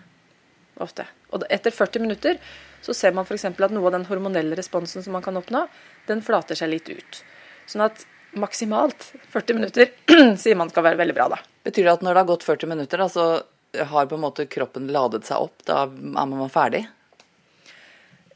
ofte. 0.84 1.06
Og 1.34 1.46
etter 1.50 1.74
40 1.74 2.04
minutter 2.04 2.40
så 2.86 2.94
ser 2.94 3.16
man 3.16 3.26
f.eks. 3.26 3.48
at 3.50 3.74
noe 3.74 3.88
av 3.90 3.96
den 3.96 4.06
hormonelle 4.10 4.58
responsen 4.58 5.04
som 5.04 5.16
man 5.16 5.24
kan 5.26 5.38
oppnå, 5.40 5.66
den 6.10 6.22
flater 6.26 6.58
seg 6.58 6.70
litt 6.74 6.92
ut. 6.92 7.22
Sånn 7.66 7.86
at 7.88 8.06
maksimalt 8.36 9.14
40 9.34 9.58
minutter 9.58 9.92
sier 10.42 10.60
man 10.60 10.70
skal 10.70 10.86
være 10.86 11.00
veldig 11.02 11.16
bra, 11.18 11.30
da. 11.34 11.40
Betyr 11.66 11.88
det 11.88 11.96
at 11.96 12.06
når 12.06 12.14
det 12.14 12.24
har 12.24 12.32
gått 12.34 12.46
40 12.46 12.72
minutter, 12.76 13.02
da, 13.02 13.10
så 13.10 13.86
har 13.90 14.06
på 14.06 14.16
en 14.16 14.26
måte 14.26 14.46
kroppen 14.46 14.88
ladet 14.94 15.26
seg 15.28 15.48
opp? 15.48 15.64
Da 15.68 15.86
er 15.88 16.30
man 16.30 16.52
ferdig? 16.54 16.86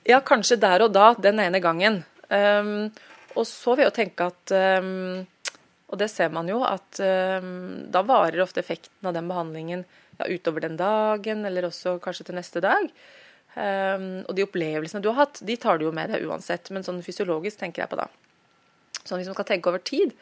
Ja, 0.08 0.22
kanskje 0.26 0.58
der 0.60 0.88
og 0.88 0.94
da, 0.96 1.12
den 1.22 1.42
ene 1.44 1.62
gangen. 1.64 2.02
Um, 2.30 2.90
og 3.38 3.46
så 3.48 3.76
vil 3.76 3.86
jeg 3.86 3.92
jo 3.92 3.96
tenke 3.96 4.28
at 4.30 4.52
um, 4.84 5.24
Og 5.90 5.98
det 5.98 6.12
ser 6.12 6.30
man 6.30 6.46
jo, 6.50 6.60
at 6.62 7.00
um, 7.02 7.88
da 7.90 8.04
varer 8.06 8.44
ofte 8.44 8.62
effekten 8.62 9.10
av 9.10 9.16
den 9.16 9.30
behandlingen 9.30 9.86
ja, 10.20 10.28
utover 10.30 10.66
den 10.66 10.78
dagen, 10.80 11.46
eller 11.48 11.70
også 11.70 11.98
kanskje 12.04 12.30
til 12.30 12.40
neste 12.40 12.64
dag. 12.64 12.92
og 13.60 14.36
de 14.38 14.44
opplevelsene 14.46 15.02
du 15.02 15.10
har 15.10 15.26
hatt, 15.26 15.40
de 15.44 15.56
tar 15.58 15.80
du 15.80 15.88
jo 15.88 15.92
med 15.96 16.12
deg 16.14 16.28
uansett. 16.30 16.70
Men 16.72 16.86
sånn 16.86 17.02
fysiologisk 17.04 17.60
tenker 17.60 17.84
jeg 17.84 17.92
på 17.92 17.98
da. 18.00 18.06
Så 19.02 19.18
hvis 19.18 19.28
man 19.28 19.36
skal 19.36 19.48
tenke 19.50 19.72
over 19.72 19.82
tid, 19.84 20.14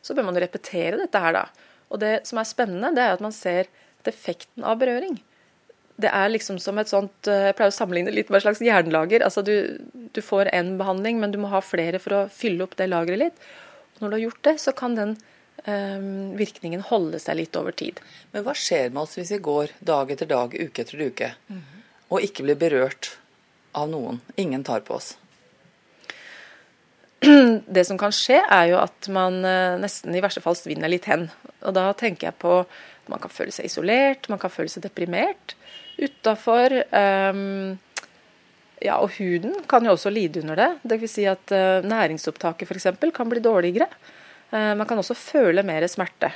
så 0.00 0.14
bør 0.14 0.28
man 0.28 0.38
repetere 0.38 1.00
dette 1.00 1.20
her, 1.20 1.34
da. 1.34 1.72
Og 1.90 2.00
det 2.00 2.20
som 2.28 2.38
er 2.38 2.46
spennende, 2.48 2.94
det 2.94 3.02
er 3.02 3.16
at 3.16 3.24
man 3.24 3.34
ser 3.34 3.66
effekten 4.06 4.62
av 4.62 4.78
berøring 4.78 5.18
det 6.02 6.10
er 6.12 6.32
liksom 6.32 6.58
som 6.60 6.78
et 6.80 6.90
sånt 6.90 7.28
eh, 7.30 7.48
Jeg 7.48 7.56
pleier 7.56 7.72
å 7.72 7.76
sammenligne 7.76 8.12
litt 8.12 8.30
med 8.30 8.40
et 8.40 8.46
slags 8.46 8.60
jernlager. 8.64 9.24
Altså 9.24 9.42
du, 9.46 9.54
du 10.12 10.20
får 10.24 10.52
én 10.54 10.74
behandling, 10.80 11.20
men 11.22 11.32
du 11.32 11.40
må 11.40 11.50
ha 11.52 11.62
flere 11.64 12.00
for 12.02 12.16
å 12.16 12.26
fylle 12.32 12.66
opp 12.66 12.76
det 12.76 12.90
lageret 12.90 13.22
litt. 13.22 13.46
Og 13.96 14.04
når 14.04 14.12
du 14.12 14.16
har 14.18 14.24
gjort 14.26 14.42
det, 14.48 14.56
så 14.60 14.74
kan 14.76 14.96
den 14.98 15.14
um, 15.16 15.22
virkningen 15.64 16.82
holde 16.86 17.18
seg 17.18 17.38
litt 17.40 17.56
over 17.58 17.74
tid. 17.74 17.98
Men 18.30 18.44
hva 18.46 18.52
skjer 18.54 18.92
med 18.92 19.02
oss 19.02 19.16
hvis 19.18 19.32
vi 19.34 19.38
går 19.42 19.72
dag 19.80 20.10
etter 20.12 20.28
dag, 20.30 20.52
uke 20.54 20.82
etter 20.82 21.00
uke, 21.00 21.32
mm 21.48 21.56
-hmm. 21.56 21.80
og 22.08 22.20
ikke 22.22 22.44
blir 22.44 22.54
berørt 22.54 23.18
av 23.72 23.88
noen? 23.90 24.20
Ingen 24.36 24.64
tar 24.64 24.80
på 24.80 24.94
oss. 24.94 25.16
det 27.76 27.84
som 27.86 27.98
kan 27.98 28.12
skje, 28.14 28.40
er 28.42 28.70
jo 28.72 28.80
at 28.80 29.08
man 29.12 29.40
eh, 29.44 29.78
nesten 29.80 30.14
i 30.14 30.22
verste 30.24 30.42
fall 30.44 30.56
svinner 30.58 30.90
litt 30.92 31.08
hen. 31.10 31.28
Og 31.64 31.74
da 31.76 31.88
tenker 31.96 32.28
jeg 32.28 32.38
på 32.42 32.60
at 32.62 33.10
man 33.10 33.22
kan 33.22 33.32
føle 33.32 33.54
seg 33.54 33.68
isolert, 33.68 34.28
man 34.32 34.40
kan 34.42 34.52
føle 34.52 34.72
seg 34.72 34.84
deprimert 34.86 35.56
utafor. 35.96 36.74
Um, 36.92 37.78
ja, 38.82 38.98
og 38.98 39.14
huden 39.16 39.62
kan 39.70 39.86
jo 39.86 39.94
også 39.96 40.12
lide 40.12 40.42
under 40.42 40.58
det. 40.60 40.68
Dvs. 40.84 41.14
Si 41.14 41.24
at 41.30 41.54
uh, 41.54 41.86
næringsopptaket 41.86 42.68
f.eks. 42.68 42.90
kan 43.16 43.30
bli 43.32 43.40
dårligere. 43.40 43.88
Uh, 44.52 44.74
man 44.78 44.86
kan 44.86 44.98
også 45.00 45.16
føle 45.18 45.64
mer 45.66 45.86
smerte 45.90 46.30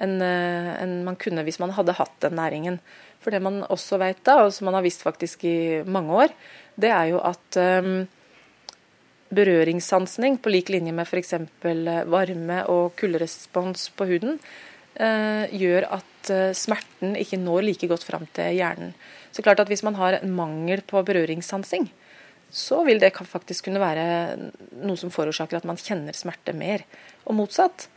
enn 0.00 0.14
uh, 0.24 1.04
man 1.04 1.18
kunne 1.20 1.42
hvis 1.44 1.60
man 1.60 1.74
hadde 1.76 1.98
hatt 1.98 2.14
den 2.24 2.38
næringen. 2.38 2.78
For 3.22 3.30
det 3.30 3.42
man 3.44 3.60
også 3.70 4.00
vet 4.02 4.22
da, 4.26 4.40
og 4.46 4.54
som 4.54 4.66
man 4.66 4.78
har 4.78 4.84
visst 4.86 5.04
faktisk 5.04 5.44
i 5.46 5.82
mange 5.84 6.24
år, 6.24 6.32
det 6.80 6.90
er 6.90 7.12
jo 7.12 7.20
at 7.22 7.58
um, 7.60 8.06
berøringssansning 9.32 10.36
på 10.42 10.52
lik 10.52 10.70
linje 10.72 10.92
med 10.94 11.08
f.eks. 11.08 11.32
Eh, 11.38 12.02
varme 12.10 12.60
og 12.72 12.92
kulderespons 13.00 13.88
på 13.96 14.08
huden, 14.10 14.38
eh, 14.94 15.48
gjør 15.56 15.88
at 15.98 16.32
eh, 16.32 16.52
smerten 16.56 17.16
ikke 17.20 17.40
når 17.40 17.66
like 17.68 17.88
godt 17.90 18.06
fram 18.08 18.26
til 18.36 18.58
hjernen. 18.58 18.92
Så 19.32 19.44
klart 19.44 19.60
at 19.60 19.68
Hvis 19.68 19.82
man 19.82 19.96
har 19.96 20.18
en 20.18 20.34
mangel 20.36 20.82
på 20.82 21.02
berøringssansing, 21.02 21.88
så 22.52 22.82
vil 22.84 23.00
det 23.00 23.14
faktisk 23.16 23.66
kunne 23.68 23.80
være 23.80 24.04
noe 24.84 24.98
som 25.00 25.12
forårsaker 25.12 25.60
at 25.60 25.68
man 25.68 25.80
kjenner 25.80 26.16
smerte 26.16 26.52
mer. 26.56 26.84
Og 27.24 27.36
motsatt. 27.38 27.88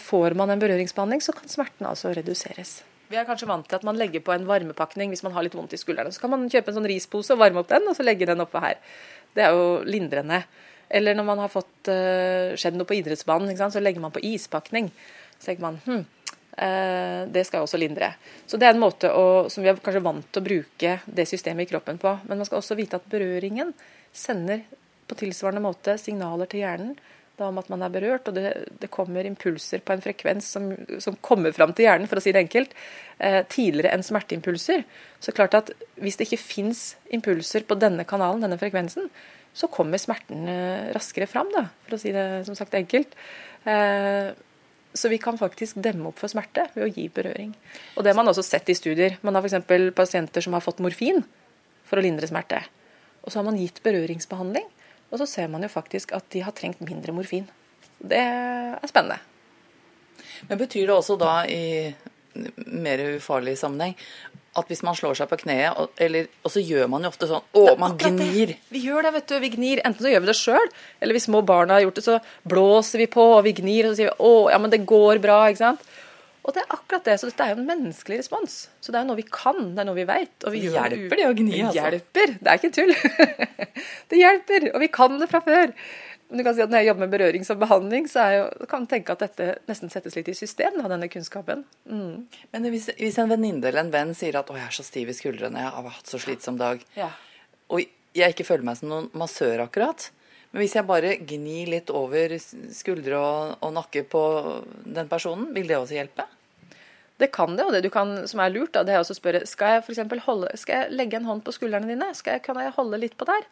Får 0.00 0.34
man 0.36 0.50
en 0.52 0.60
berøringsbehandling, 0.60 1.22
så 1.24 1.32
kan 1.32 1.48
smerten 1.48 1.86
altså 1.88 2.10
reduseres. 2.12 2.80
Vi 3.10 3.18
er 3.18 3.26
kanskje 3.26 3.48
vant 3.50 3.66
til 3.66 3.78
at 3.78 3.84
man 3.86 3.96
legger 3.98 4.22
på 4.22 4.32
en 4.34 4.44
varmepakning 4.46 5.10
hvis 5.10 5.24
man 5.26 5.32
har 5.34 5.42
litt 5.42 5.56
vondt 5.56 5.72
i 5.74 5.80
skuldrene. 5.80 6.12
Så 6.14 6.22
kan 6.22 6.30
man 6.30 6.46
kjøpe 6.50 6.70
en 6.70 6.76
sånn 6.78 6.88
rispose 6.90 7.34
og 7.34 7.40
varme 7.40 7.62
opp 7.62 7.70
den, 7.70 7.88
og 7.90 7.96
så 7.98 8.06
legge 8.06 8.28
den 8.28 8.42
oppå 8.44 8.60
her. 8.62 8.78
Det 9.34 9.42
er 9.46 9.56
jo 9.56 9.80
lindrende. 9.86 10.44
Eller 10.90 11.16
når 11.18 11.26
man 11.26 11.42
har 11.42 11.50
fått 11.50 11.90
uh, 11.90 12.54
skjedd 12.58 12.78
noe 12.78 12.86
på 12.86 12.98
idrettsbanen, 12.98 13.50
så 13.58 13.82
legger 13.82 14.04
man 14.04 14.14
på 14.14 14.22
ispakning. 14.26 14.92
Så 15.38 15.48
tenker 15.48 15.64
man 15.64 15.80
hm, 15.86 16.04
det 16.50 17.44
skal 17.46 17.62
også 17.64 17.78
lindre. 17.80 18.10
Så 18.44 18.58
det 18.60 18.66
er 18.66 18.74
en 18.74 18.82
måte 18.82 19.08
å, 19.14 19.46
som 19.48 19.62
vi 19.64 19.70
er 19.70 19.78
kanskje 19.80 20.02
vant 20.04 20.26
til 20.28 20.42
å 20.42 20.44
bruke 20.44 20.96
det 21.06 21.24
systemet 21.30 21.64
i 21.64 21.70
kroppen 21.70 21.96
på. 22.02 22.10
Men 22.26 22.40
man 22.42 22.48
skal 22.48 22.58
også 22.58 22.76
vite 22.76 22.98
at 22.98 23.06
berøringen 23.08 23.70
sender 24.12 24.66
på 25.08 25.16
tilsvarende 25.22 25.62
måte 25.64 25.94
signaler 26.02 26.50
til 26.50 26.64
hjernen 26.64 26.98
om 27.48 27.58
at 27.60 27.70
man 27.72 27.84
er 27.84 27.92
berørt, 27.92 28.28
og 28.28 28.36
det, 28.36 28.50
det 28.82 28.90
kommer 28.92 29.26
impulser 29.26 29.82
på 29.84 29.94
en 29.94 30.02
frekvens 30.04 30.50
som, 30.56 30.70
som, 31.02 31.16
kommer 31.24 31.54
fram 31.56 31.72
til 31.76 31.86
hjernen, 31.86 32.08
for 32.10 32.20
å 32.20 32.24
si 32.24 32.34
det 32.36 32.42
enkelt, 32.44 32.74
eh, 33.16 33.40
tidligere 33.48 33.94
enn 33.96 34.04
smerteimpulser. 34.06 34.84
Så 35.22 35.34
klart 35.36 35.56
at 35.56 35.72
hvis 36.00 36.20
det 36.20 36.28
ikke 36.28 36.42
fins 36.42 36.82
impulser 37.12 37.64
på 37.68 37.78
denne 37.80 38.06
kanalen, 38.08 38.44
denne 38.44 38.60
frekvensen, 38.60 39.08
så 39.56 39.70
kommer 39.72 40.00
smerten 40.00 40.46
eh, 40.50 40.90
raskere 40.96 41.28
fram, 41.30 41.50
da, 41.54 41.66
for 41.86 41.96
å 41.96 42.02
si 42.02 42.12
det 42.14 42.26
som 42.48 42.58
sagt 42.58 42.76
enkelt. 42.78 43.16
Eh, 43.68 44.30
så 44.92 45.08
vi 45.08 45.18
kan 45.22 45.38
faktisk 45.38 45.78
demme 45.82 46.10
opp 46.10 46.18
for 46.18 46.32
smerte 46.32 46.66
ved 46.74 46.86
å 46.86 46.90
gi 46.90 47.06
berøring. 47.14 47.52
Og 47.96 48.04
Det 48.04 48.10
har 48.10 48.18
man 48.18 48.30
også 48.30 48.42
sett 48.42 48.68
i 48.72 48.74
studier. 48.74 49.18
Man 49.22 49.36
har 49.36 49.46
f.eks. 49.46 49.94
pasienter 49.94 50.42
som 50.42 50.56
har 50.56 50.64
fått 50.64 50.82
morfin 50.82 51.22
for 51.86 52.00
å 52.00 52.04
lindre 52.04 52.26
smerte. 52.26 52.62
Og 53.22 53.30
så 53.30 53.38
har 53.40 53.46
man 53.46 53.58
gitt 53.60 53.82
berøringsbehandling, 53.84 54.66
og 55.10 55.20
så 55.20 55.26
ser 55.28 55.50
man 55.52 55.62
jo 55.62 55.70
faktisk 55.70 56.14
at 56.16 56.26
de 56.32 56.42
har 56.42 56.54
trengt 56.56 56.80
mindre 56.82 57.14
morfin. 57.14 57.46
Det 58.00 58.18
er 58.18 58.88
spennende. 58.88 59.20
Men 60.48 60.60
betyr 60.60 60.88
det 60.88 60.94
også 60.94 61.18
da 61.20 61.42
i 61.46 61.92
mer 62.34 63.02
ufarlig 63.16 63.56
sammenheng. 63.60 63.96
At 64.58 64.66
hvis 64.66 64.82
man 64.82 64.96
slår 64.98 65.14
seg 65.20 65.30
på 65.30 65.38
kneet, 65.44 65.78
og, 65.78 65.92
eller, 66.02 66.26
og 66.42 66.50
så 66.50 66.62
gjør 66.62 66.88
man 66.90 67.04
jo 67.06 67.12
ofte 67.12 67.28
sånn 67.30 67.44
Å, 67.54 67.64
man 67.78 67.94
gnir. 68.00 68.56
Vi 68.74 68.82
gjør 68.82 69.06
det, 69.06 69.12
vet 69.20 69.30
du. 69.30 69.36
Vi 69.44 69.52
gnir. 69.54 69.82
Enten 69.86 70.02
så 70.02 70.10
gjør 70.10 70.24
vi 70.24 70.30
det 70.32 70.38
sjøl, 70.40 70.72
eller 70.98 71.16
hvis 71.16 71.28
små 71.28 71.44
barna 71.46 71.78
har 71.78 71.86
gjort 71.86 72.00
det, 72.00 72.06
så 72.08 72.18
blåser 72.50 73.04
vi 73.04 73.10
på, 73.12 73.26
og 73.36 73.44
vi 73.46 73.54
gnir, 73.60 73.86
og 73.86 73.94
så 73.94 74.00
sier 74.00 74.10
vi 74.10 74.30
å, 74.30 74.48
ja, 74.50 74.58
men 74.62 74.74
det 74.74 74.82
går 74.90 75.22
bra, 75.22 75.44
ikke 75.52 75.62
sant. 75.62 75.86
Og 76.40 76.54
det 76.56 76.62
er 76.62 76.72
akkurat 76.72 77.04
det. 77.04 77.16
Så 77.20 77.28
dette 77.28 77.44
er 77.44 77.52
jo 77.52 77.60
en 77.60 77.68
menneskelig 77.68 78.22
respons. 78.22 78.54
Så 78.80 78.92
det 78.92 78.98
er 78.98 79.04
jo 79.04 79.10
noe 79.12 79.20
vi 79.20 79.26
kan, 79.28 79.58
det 79.76 79.82
er 79.82 79.86
noe 79.86 79.98
vi 79.98 80.06
veit. 80.08 80.32
Det 80.40 80.62
hjelper 80.64 81.20
det 81.20 81.26
å 81.28 81.34
gni, 81.36 81.58
altså. 81.68 81.74
Det 81.76 81.82
hjelper. 81.84 82.32
Det 82.40 82.52
er 82.52 82.60
ikke 82.60 82.72
tull. 82.74 82.94
det 84.10 84.22
hjelper. 84.22 84.70
Og 84.72 84.82
vi 84.82 84.88
kan 84.94 85.18
det 85.20 85.28
fra 85.30 85.42
før. 85.44 85.74
Men 86.30 86.38
du 86.38 86.44
kan 86.46 86.54
si 86.54 86.62
at 86.62 86.70
Når 86.70 86.84
jeg 86.84 86.88
jobber 86.90 87.06
med 87.06 87.14
berøring 87.14 87.44
som 87.46 87.58
behandling, 87.58 88.06
så 88.10 88.26
jo, 88.36 88.44
kan 88.70 88.84
jeg 88.86 88.92
tenke 88.94 89.16
at 89.16 89.24
dette 89.24 89.48
nesten 89.68 89.90
settes 89.90 90.14
litt 90.14 90.30
i 90.30 90.36
system, 90.38 90.78
da, 90.78 90.86
denne 90.92 91.10
kunnskapen. 91.10 91.64
Mm. 91.90 92.28
Men 92.54 92.70
hvis, 92.70 92.86
hvis 93.00 93.18
en 93.18 93.32
venninne 93.32 93.66
eller 93.66 93.82
en 93.82 93.92
venn 93.94 94.14
sier 94.14 94.38
at 94.38 94.46
'å, 94.46 94.56
jeg 94.56 94.68
er 94.68 94.76
så 94.78 94.86
stiv 94.86 95.10
i 95.10 95.16
skuldrene, 95.16 95.58
jeg 95.58 95.74
har 95.74 95.90
hatt 95.90 96.06
så 96.06 96.22
slitsom 96.22 96.58
dag', 96.60 96.86
Ja. 96.96 97.10
og 97.68 97.82
jeg 98.14 98.34
ikke 98.34 98.46
føler 98.46 98.64
meg 98.64 98.76
som 98.78 98.88
noen 98.90 99.10
massør 99.10 99.66
akkurat, 99.66 100.10
men 100.52 100.62
hvis 100.62 100.74
jeg 100.74 100.86
bare 100.86 101.16
gnir 101.16 101.70
litt 101.70 101.90
over 101.90 102.34
skuldre 102.74 103.18
og, 103.18 103.56
og 103.62 103.72
nakke 103.74 104.02
på 104.02 104.22
den 104.84 105.08
personen, 105.08 105.52
vil 105.54 105.68
det 105.70 105.78
også 105.78 105.98
hjelpe? 105.98 106.26
Det 107.20 107.28
kan 107.34 107.54
det, 107.56 107.66
og 107.66 107.72
det 107.72 107.82
du 107.84 107.90
kan, 107.92 108.26
som 108.26 108.40
er 108.40 108.50
lurt, 108.54 108.72
da, 108.72 108.82
det 108.82 108.94
er 108.96 109.02
å 109.02 109.14
spørre 109.14 109.44
skal 109.46 109.76
jeg 109.76 109.84
for 110.08 110.24
holde, 110.24 110.54
skal 110.56 110.84
jeg 110.84 110.96
legge 110.96 111.18
en 111.18 111.28
hånd 111.28 111.44
på 111.44 111.52
skuldrene 111.52 111.90
dine. 111.90 112.08
Skal 112.16 112.38
jeg, 112.38 112.42
kan 112.46 112.56
jeg 112.56 112.72
holde 112.78 112.98
litt 113.02 113.16
på 113.20 113.28
der? 113.28 113.44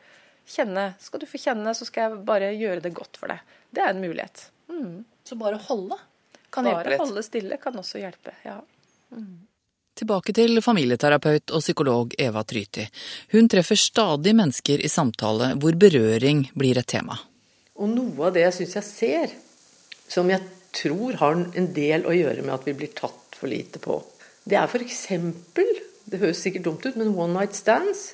Kjenne. 0.49 0.93
Skal 1.03 1.21
du 1.21 1.27
få 1.29 1.41
kjenne, 1.43 1.75
så 1.77 1.87
skal 1.89 2.07
jeg 2.07 2.23
bare 2.29 2.53
gjøre 2.57 2.81
det 2.85 2.95
godt 2.97 3.19
for 3.21 3.31
deg. 3.33 3.43
Det 3.71 3.85
er 3.85 3.93
en 3.93 4.01
mulighet. 4.01 4.47
Så 5.29 5.37
bare 5.37 5.61
holde 5.69 5.99
kan 6.49 6.65
Bare 6.65 6.79
hjelpe 6.79 6.91
litt. 6.91 6.99
Bare 6.99 7.07
holde 7.07 7.25
stille 7.27 7.59
kan 7.61 7.77
også 7.77 8.01
hjelpe. 8.01 8.33
ja. 8.47 8.61
Tilbake 9.99 10.31
til 10.31 10.61
familieterapeut 10.63 11.51
og 11.57 11.63
psykolog 11.65 12.13
Eva 12.23 12.45
Tryti. 12.47 12.85
Hun 13.33 13.49
treffer 13.51 13.77
stadig 13.81 14.31
mennesker 14.39 14.85
i 14.85 14.91
samtale 14.93 15.57
hvor 15.59 15.75
berøring 15.75 16.45
blir 16.55 16.79
et 16.79 16.87
tema. 16.87 17.17
Og 17.79 17.91
noe 17.91 18.29
av 18.29 18.37
det 18.37 18.45
jeg 18.45 18.55
syns 18.61 18.77
jeg 18.79 18.87
ser, 18.87 19.35
som 20.09 20.31
jeg 20.31 20.45
tror 20.79 21.19
har 21.19 21.35
en 21.35 21.69
del 21.75 22.07
å 22.07 22.15
gjøre 22.15 22.45
med 22.47 22.55
at 22.55 22.69
vi 22.69 22.77
blir 22.79 22.95
tatt 22.95 23.35
for 23.41 23.51
lite 23.51 23.83
på, 23.83 23.99
det 24.49 24.61
er 24.61 24.71
f.eks. 24.71 25.03
Det 26.09 26.23
høres 26.23 26.41
sikkert 26.47 26.69
dumt 26.69 26.87
ut, 26.87 26.97
men 26.97 27.13
one 27.19 27.35
night 27.35 27.59
stands. 27.59 28.13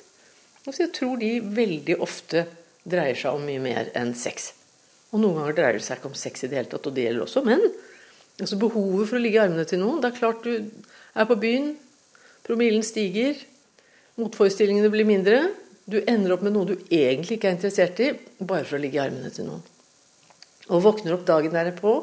Jeg 0.65 0.93
tror 0.97 1.19
de 1.21 1.31
veldig 1.39 1.99
ofte 2.01 2.47
dreier 2.85 3.17
seg 3.17 3.37
om 3.37 3.43
mye 3.45 3.61
mer 3.61 3.91
enn 3.97 4.15
sex. 4.17 4.51
Og 5.13 5.21
noen 5.21 5.37
ganger 5.37 5.57
dreier 5.57 5.77
det 5.77 5.85
seg 5.85 5.99
ikke 5.99 6.09
om 6.09 6.17
sex 6.17 6.45
i 6.45 6.49
det 6.49 6.57
hele 6.57 6.71
tatt, 6.71 6.87
og 6.89 6.95
det 6.95 7.05
gjelder 7.05 7.25
også 7.25 7.43
menn. 7.45 7.61
Altså 8.41 8.57
Behovet 8.59 9.09
for 9.09 9.19
å 9.19 9.21
ligge 9.21 9.37
i 9.37 9.43
armene 9.43 9.65
til 9.69 9.79
noen. 9.79 10.01
Det 10.01 10.09
er 10.09 10.17
klart 10.17 10.41
du 10.43 10.55
er 10.55 11.27
på 11.29 11.37
byen, 11.39 11.69
promillen 12.45 12.83
stiger, 12.85 13.37
motforestillingene 14.19 14.89
blir 14.93 15.07
mindre. 15.07 15.43
Du 15.85 15.99
ender 16.01 16.33
opp 16.33 16.43
med 16.45 16.55
noe 16.55 16.71
du 16.71 16.75
egentlig 16.89 17.37
ikke 17.37 17.51
er 17.51 17.55
interessert 17.59 18.01
i, 18.01 18.09
bare 18.41 18.65
for 18.65 18.79
å 18.79 18.81
ligge 18.81 18.97
i 18.97 19.03
armene 19.05 19.29
til 19.33 19.47
noen. 19.47 19.61
Og 20.73 20.81
våkner 20.81 21.13
opp 21.13 21.27
dagen 21.29 21.53
derpå 21.53 21.93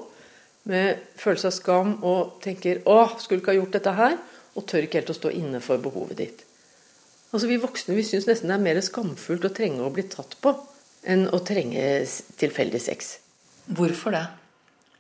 med 0.71 1.03
følelse 1.19 1.51
av 1.51 1.57
skam 1.57 1.97
og 2.07 2.39
tenker 2.45 2.85
'Å, 2.87 3.19
skulle 3.19 3.43
ikke 3.43 3.51
ha 3.51 3.59
gjort 3.59 3.75
dette 3.75 3.97
her', 3.99 4.19
og 4.55 4.67
tør 4.67 4.87
ikke 4.87 5.01
helt 5.01 5.11
å 5.11 5.19
stå 5.19 5.31
inne 5.35 5.61
for 5.61 5.83
behovet 5.83 6.17
ditt. 6.17 6.45
Altså 7.33 7.49
Vi 7.49 7.59
voksne 7.63 7.97
vi 7.97 8.05
syns 8.07 8.29
nesten 8.29 8.53
det 8.53 8.59
er 8.59 8.67
mer 8.67 8.81
skamfullt 8.85 9.49
å 9.49 9.53
trenge 9.57 9.83
å 9.85 9.93
bli 9.95 10.05
tatt 10.13 10.37
på 10.45 10.53
enn 11.09 11.27
å 11.35 11.41
trenge 11.43 12.05
tilfeldig 12.39 12.81
sex. 12.83 13.17
Hvorfor 13.73 14.15
det? 14.15 14.27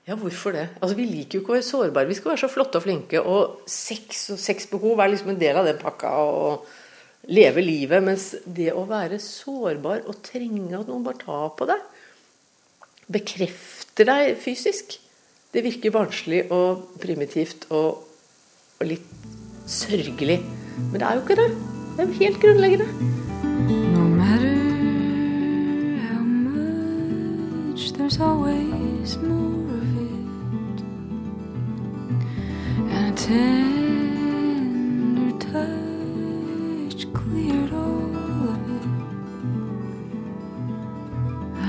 Ja, 0.08 0.16
hvorfor 0.18 0.56
det? 0.56 0.64
Altså 0.80 0.96
Vi 0.98 1.06
liker 1.06 1.38
jo 1.38 1.42
ikke 1.44 1.52
å 1.52 1.58
være 1.58 1.68
sårbare. 1.68 2.10
Vi 2.10 2.16
skal 2.18 2.32
være 2.32 2.42
så 2.42 2.50
flotte 2.50 2.80
og 2.80 2.86
flinke. 2.86 3.20
Og 3.22 3.68
sex 3.70 4.24
og 4.34 4.40
sexbehov 4.42 5.02
er 5.02 5.12
liksom 5.12 5.34
en 5.34 5.42
del 5.42 5.60
av 5.60 5.68
den 5.68 5.78
pakka. 5.78 6.14
Og 6.22 6.64
leve 7.30 7.62
livet. 7.62 8.02
Mens 8.04 8.32
det 8.46 8.72
å 8.74 8.86
være 8.88 9.20
sårbar 9.22 10.06
og 10.08 10.22
trenge 10.26 10.78
at 10.78 10.90
noen 10.90 11.04
bare 11.06 11.22
tar 11.22 11.52
på 11.58 11.68
deg, 11.70 11.84
bekrefter 13.12 14.08
deg 14.08 14.32
fysisk, 14.40 14.96
det 15.52 15.64
virker 15.66 15.92
barnslig 15.94 16.46
og 16.54 16.96
primitivt 17.02 17.68
og, 17.70 18.02
og 18.80 18.88
litt 18.88 19.06
sørgelig. 19.68 20.40
Men 20.88 20.98
det 20.98 21.06
er 21.06 21.20
jo 21.20 21.24
ikke 21.26 21.40
det. 21.42 21.80
Det 21.96 22.08
er 22.08 22.12
helt 22.12 22.40
grunnleggende. 22.40 22.84
No 23.92 24.08
matter 24.08 24.56
how 26.08 26.22
much, 26.24 27.92
there's 27.92 28.20
always 28.20 29.18
more 29.22 29.74
of 29.80 29.96
it. 29.96 30.84
And 32.90 33.16
touch 35.40 37.02
cleared 37.14 37.72
all. 37.72 38.12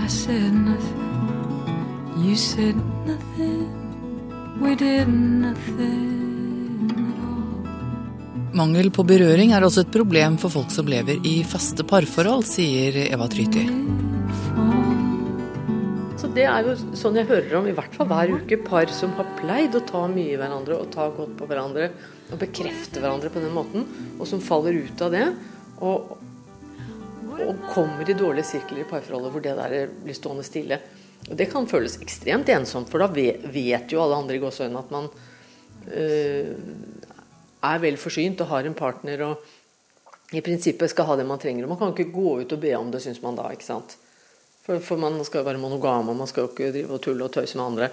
I 0.04 0.08
said 0.08 0.54
nothing, 0.54 1.00
you 2.18 2.36
said 2.36 2.76
nothing, 3.06 3.68
we 4.62 4.76
did 4.76 5.08
Mangel 8.64 8.94
på 8.96 9.04
berøring 9.04 9.52
er 9.52 9.66
også 9.66 9.82
et 9.84 9.90
problem 9.92 10.38
for 10.40 10.54
folk 10.54 10.70
som 10.72 10.88
lever 10.88 11.18
i 11.28 11.34
faste 11.44 11.84
parforhold, 11.84 12.46
sier 12.48 12.96
Eva 13.10 13.26
Tryti. 13.28 13.64
Så 16.22 16.30
det 16.32 16.46
er 16.48 16.70
jo 16.70 16.78
sånn 16.96 17.20
jeg 17.20 17.28
hører 17.28 17.58
om, 17.60 17.68
i 17.68 17.74
hvert 17.76 17.98
fall 17.98 18.08
hver 18.08 18.32
uke, 18.38 18.62
par 18.64 18.88
som 18.96 19.12
har 19.18 19.28
pleid 19.42 19.76
å 19.76 19.84
ta 19.90 20.06
mye 20.08 20.38
i 20.38 20.40
hverandre 20.40 20.78
og 20.80 20.94
ta 20.96 21.10
godt 21.12 21.36
på 21.42 21.50
hverandre 21.50 21.90
og 22.30 22.40
bekrefte 22.40 23.04
hverandre 23.04 23.34
på 23.34 23.44
den 23.44 23.52
måten, 23.58 23.84
og 24.16 24.32
som 24.32 24.40
faller 24.46 24.80
ut 24.80 25.04
av 25.04 25.12
det. 25.12 25.28
Og, 25.84 26.16
og 27.34 27.70
kommer 27.74 28.08
i 28.08 28.16
dårlige 28.16 28.54
sirkler 28.54 28.86
i 28.86 28.90
parforholdet 28.94 29.36
hvor 29.36 29.44
det 29.44 29.60
der 29.60 29.96
blir 30.06 30.16
stående 30.22 30.48
stille. 30.48 30.80
Og 31.28 31.36
Det 31.36 31.52
kan 31.52 31.68
føles 31.68 32.00
ekstremt 32.00 32.56
ensomt, 32.56 32.88
for 32.88 33.04
da 33.04 33.12
vet, 33.12 33.92
jo 33.92 34.06
alle 34.06 34.24
andre 34.24 34.40
i 34.40 34.46
gåseøynene 34.46 34.88
at 34.88 35.00
man 35.02 35.12
øh, 35.92 36.93
er 37.64 37.84
vel 37.84 38.00
forsynt 38.00 38.42
og 38.44 38.52
har 38.52 38.68
en 38.68 38.78
partner 38.78 39.26
og 39.28 39.52
i 40.34 40.42
prinsippet 40.42 40.90
skal 40.90 41.08
ha 41.12 41.18
det 41.20 41.28
man 41.30 41.42
trenger. 41.42 41.66
Og 41.66 41.74
man 41.74 41.80
kan 41.80 41.94
ikke 41.94 42.14
gå 42.16 42.40
ut 42.42 42.56
og 42.56 42.62
be 42.62 42.74
om 42.78 42.90
det, 42.94 43.04
syns 43.04 43.22
man 43.22 43.38
da. 43.38 43.52
ikke 43.54 43.68
sant? 43.68 43.96
For, 44.66 44.80
for 44.82 45.00
man 45.02 45.20
skal 45.28 45.42
jo 45.44 45.50
være 45.50 45.62
monogam, 45.62 46.10
og 46.10 46.18
man 46.18 46.30
skal 46.30 46.46
jo 46.46 46.52
ikke 46.54 46.72
drive 46.74 46.96
og 46.96 47.02
tulle 47.04 47.28
og 47.28 47.34
tøyse 47.36 47.60
med 47.60 47.66
andre. 47.66 47.90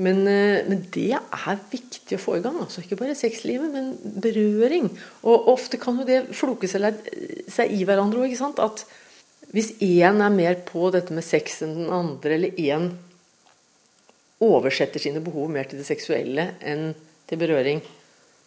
Men, 0.00 0.22
eh, 0.30 0.62
men 0.66 0.80
det 0.94 1.12
er 1.12 1.60
viktig 1.70 2.16
å 2.16 2.22
få 2.22 2.38
i 2.38 2.42
gang. 2.44 2.56
altså 2.62 2.82
Ikke 2.82 2.98
bare 2.98 3.18
sexlivet, 3.18 3.70
men 3.70 3.92
berøring. 4.24 4.88
Og 5.22 5.50
ofte 5.52 5.78
kan 5.80 6.00
jo 6.00 6.08
det 6.08 6.22
floke 6.36 6.70
seg 6.70 7.76
i 7.76 7.84
hverandre 7.84 8.24
òg. 8.24 8.34
At 8.64 8.84
hvis 9.52 9.74
én 9.82 10.22
er 10.24 10.34
mer 10.34 10.58
på 10.66 10.90
dette 10.94 11.14
med 11.14 11.26
sex 11.26 11.60
enn 11.66 11.76
den 11.82 11.94
andre, 11.94 12.34
eller 12.34 12.58
én 12.58 12.90
oversetter 14.40 15.02
sine 15.02 15.20
behov 15.20 15.50
mer 15.52 15.68
til 15.68 15.82
det 15.82 15.88
seksuelle 15.88 16.54
enn 16.64 16.94
til 17.28 17.38
berøring, 17.38 17.82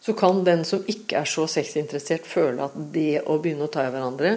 så 0.04 0.13
kan 0.13 0.42
den 0.44 0.66
som 0.68 0.84
ikke 0.89 1.22
er 1.22 1.30
så 1.30 1.46
sexinteressert, 1.48 2.28
føle 2.28 2.66
at 2.66 2.76
det 2.92 3.22
å 3.24 3.38
begynne 3.39 3.70
å 3.70 3.72
ta 3.72 3.86
i 3.88 3.94
hverandre 3.94 4.36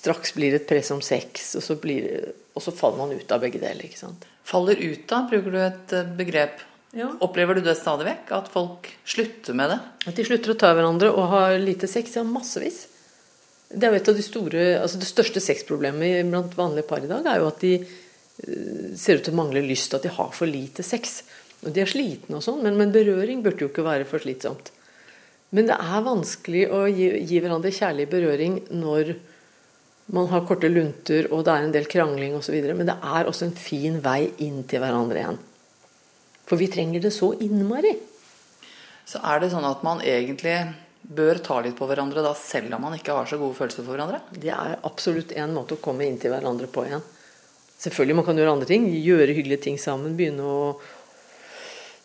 straks 0.00 0.34
blir 0.34 0.56
et 0.56 0.66
press 0.68 0.90
om 0.94 1.02
sex, 1.04 1.52
og 1.58 1.64
så, 1.64 1.76
blir, 1.78 2.32
og 2.56 2.64
så 2.64 2.72
faller 2.74 3.02
man 3.02 3.14
ut 3.14 3.32
av 3.34 3.42
begge 3.44 3.60
deler. 3.62 3.84
ikke 3.86 4.00
sant? 4.00 4.26
Faller 4.48 4.80
ut 4.80 5.12
av, 5.14 5.28
bruker 5.30 5.54
du 5.54 5.58
et 5.60 5.94
eh, 5.94 6.12
begrep. 6.18 6.62
Ja. 6.96 7.10
Opplever 7.22 7.58
du 7.58 7.62
det 7.62 7.76
stadig 7.78 8.08
vekk? 8.08 8.32
At 8.34 8.48
folk 8.50 8.88
slutter 9.06 9.54
med 9.54 9.70
det? 9.74 9.78
At 10.10 10.16
de 10.18 10.26
slutter 10.26 10.54
å 10.54 10.58
ta 10.58 10.72
hverandre 10.74 11.12
og 11.12 11.28
har 11.34 11.54
lite 11.62 11.90
sex, 11.90 12.16
ja, 12.18 12.24
massevis. 12.26 12.86
Det 13.70 13.86
er 13.86 13.94
jo 13.94 14.00
et 14.00 14.10
av 14.10 14.16
de 14.18 14.26
store, 14.26 14.64
altså 14.80 14.98
det 14.98 15.10
største 15.10 15.42
sexproblemet 15.44 16.24
blant 16.32 16.56
vanlige 16.58 16.88
par 16.88 17.04
i 17.04 17.10
dag, 17.10 17.28
er 17.28 17.44
jo 17.44 17.50
at 17.52 17.62
de 17.62 17.76
eh, 17.78 18.90
ser 18.98 19.20
ut 19.20 19.28
til 19.28 19.36
å 19.36 19.42
mangle 19.44 19.62
lyst, 19.68 19.94
at 19.94 20.08
de 20.08 20.16
har 20.16 20.34
for 20.34 20.50
lite 20.50 20.86
sex. 20.86 21.20
Og 21.60 21.70
de 21.76 21.84
er 21.84 21.92
slitne 21.92 22.40
og 22.40 22.42
sånn, 22.42 22.64
men, 22.64 22.80
men 22.80 22.94
berøring 22.94 23.44
burde 23.44 23.66
jo 23.66 23.70
ikke 23.70 23.86
være 23.86 24.08
for 24.08 24.24
slitsomt. 24.24 24.72
Men 25.56 25.66
det 25.66 25.76
er 25.82 26.06
vanskelig 26.06 26.66
å 26.70 26.84
gi, 26.86 27.08
gi 27.26 27.40
hverandre 27.42 27.72
kjærlig 27.74 28.06
berøring 28.10 28.60
når 28.70 29.14
man 30.14 30.28
har 30.30 30.44
korte 30.46 30.70
lunter 30.70 31.28
og 31.30 31.44
det 31.46 31.54
er 31.54 31.64
en 31.66 31.74
del 31.74 31.88
krangling 31.90 32.36
osv. 32.38 32.56
Men 32.74 32.88
det 32.88 32.98
er 32.98 33.30
også 33.30 33.48
en 33.48 33.56
fin 33.58 33.98
vei 34.04 34.30
inn 34.42 34.62
til 34.70 34.82
hverandre 34.82 35.22
igjen. 35.22 35.40
For 36.50 36.58
vi 36.58 36.70
trenger 36.70 37.02
det 37.02 37.12
så 37.14 37.32
innmari. 37.38 37.94
Så 39.06 39.22
er 39.26 39.42
det 39.42 39.50
sånn 39.52 39.66
at 39.66 39.82
man 39.86 40.02
egentlig 40.06 40.56
bør 41.00 41.40
ta 41.42 41.58
litt 41.62 41.76
på 41.78 41.86
hverandre 41.88 42.22
da, 42.22 42.34
selv 42.38 42.74
om 42.76 42.84
man 42.86 42.94
ikke 42.94 43.14
har 43.16 43.26
så 43.26 43.38
gode 43.40 43.56
følelser 43.58 43.86
for 43.86 43.94
hverandre? 43.94 44.20
Det 44.30 44.52
er 44.54 44.78
absolutt 44.86 45.34
en 45.38 45.54
måte 45.56 45.78
å 45.78 45.82
komme 45.82 46.06
inn 46.06 46.18
til 46.20 46.34
hverandre 46.34 46.68
på 46.70 46.86
igjen. 46.86 47.02
Selvfølgelig 47.80 48.18
man 48.18 48.26
kan 48.26 48.38
gjøre 48.38 48.54
andre 48.54 48.68
ting. 48.68 48.86
Gjøre 48.92 49.34
hyggelige 49.34 49.64
ting 49.66 49.78
sammen. 49.80 50.16
Begynne 50.18 50.44
å 50.44 50.58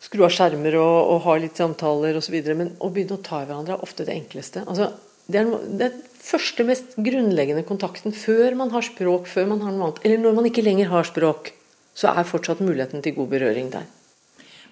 skru 0.02 0.24
av 0.26 0.32
skjermer 0.34 0.76
og, 0.80 0.96
og 1.14 1.20
ha 1.26 1.36
litt 1.42 1.58
samtaler 1.58 2.18
osv. 2.20 2.36
Men 2.54 2.74
å 2.78 2.90
begynne 2.92 3.18
å 3.18 3.24
ta 3.24 3.42
i 3.42 3.48
hverandre 3.48 3.76
er 3.76 3.84
ofte 3.86 4.06
det 4.06 4.14
enkleste. 4.16 4.64
Altså, 4.66 4.90
det 5.26 5.40
er, 5.40 5.52
den 5.80 5.96
første, 6.22 6.64
mest 6.68 6.94
grunnleggende 7.02 7.64
kontakten 7.66 8.14
før 8.14 8.54
man 8.58 8.70
har 8.74 8.84
språk, 8.86 9.26
før 9.30 9.48
man 9.54 9.64
har 9.64 9.74
noe 9.74 9.88
annet. 9.90 10.02
Eller 10.06 10.22
når 10.22 10.36
man 10.38 10.46
ikke 10.50 10.62
lenger 10.66 10.92
har 10.92 11.08
språk, 11.08 11.50
så 11.96 12.12
er 12.12 12.28
fortsatt 12.28 12.60
muligheten 12.62 13.02
til 13.02 13.16
god 13.16 13.32
berøring 13.32 13.72
der. 13.72 13.88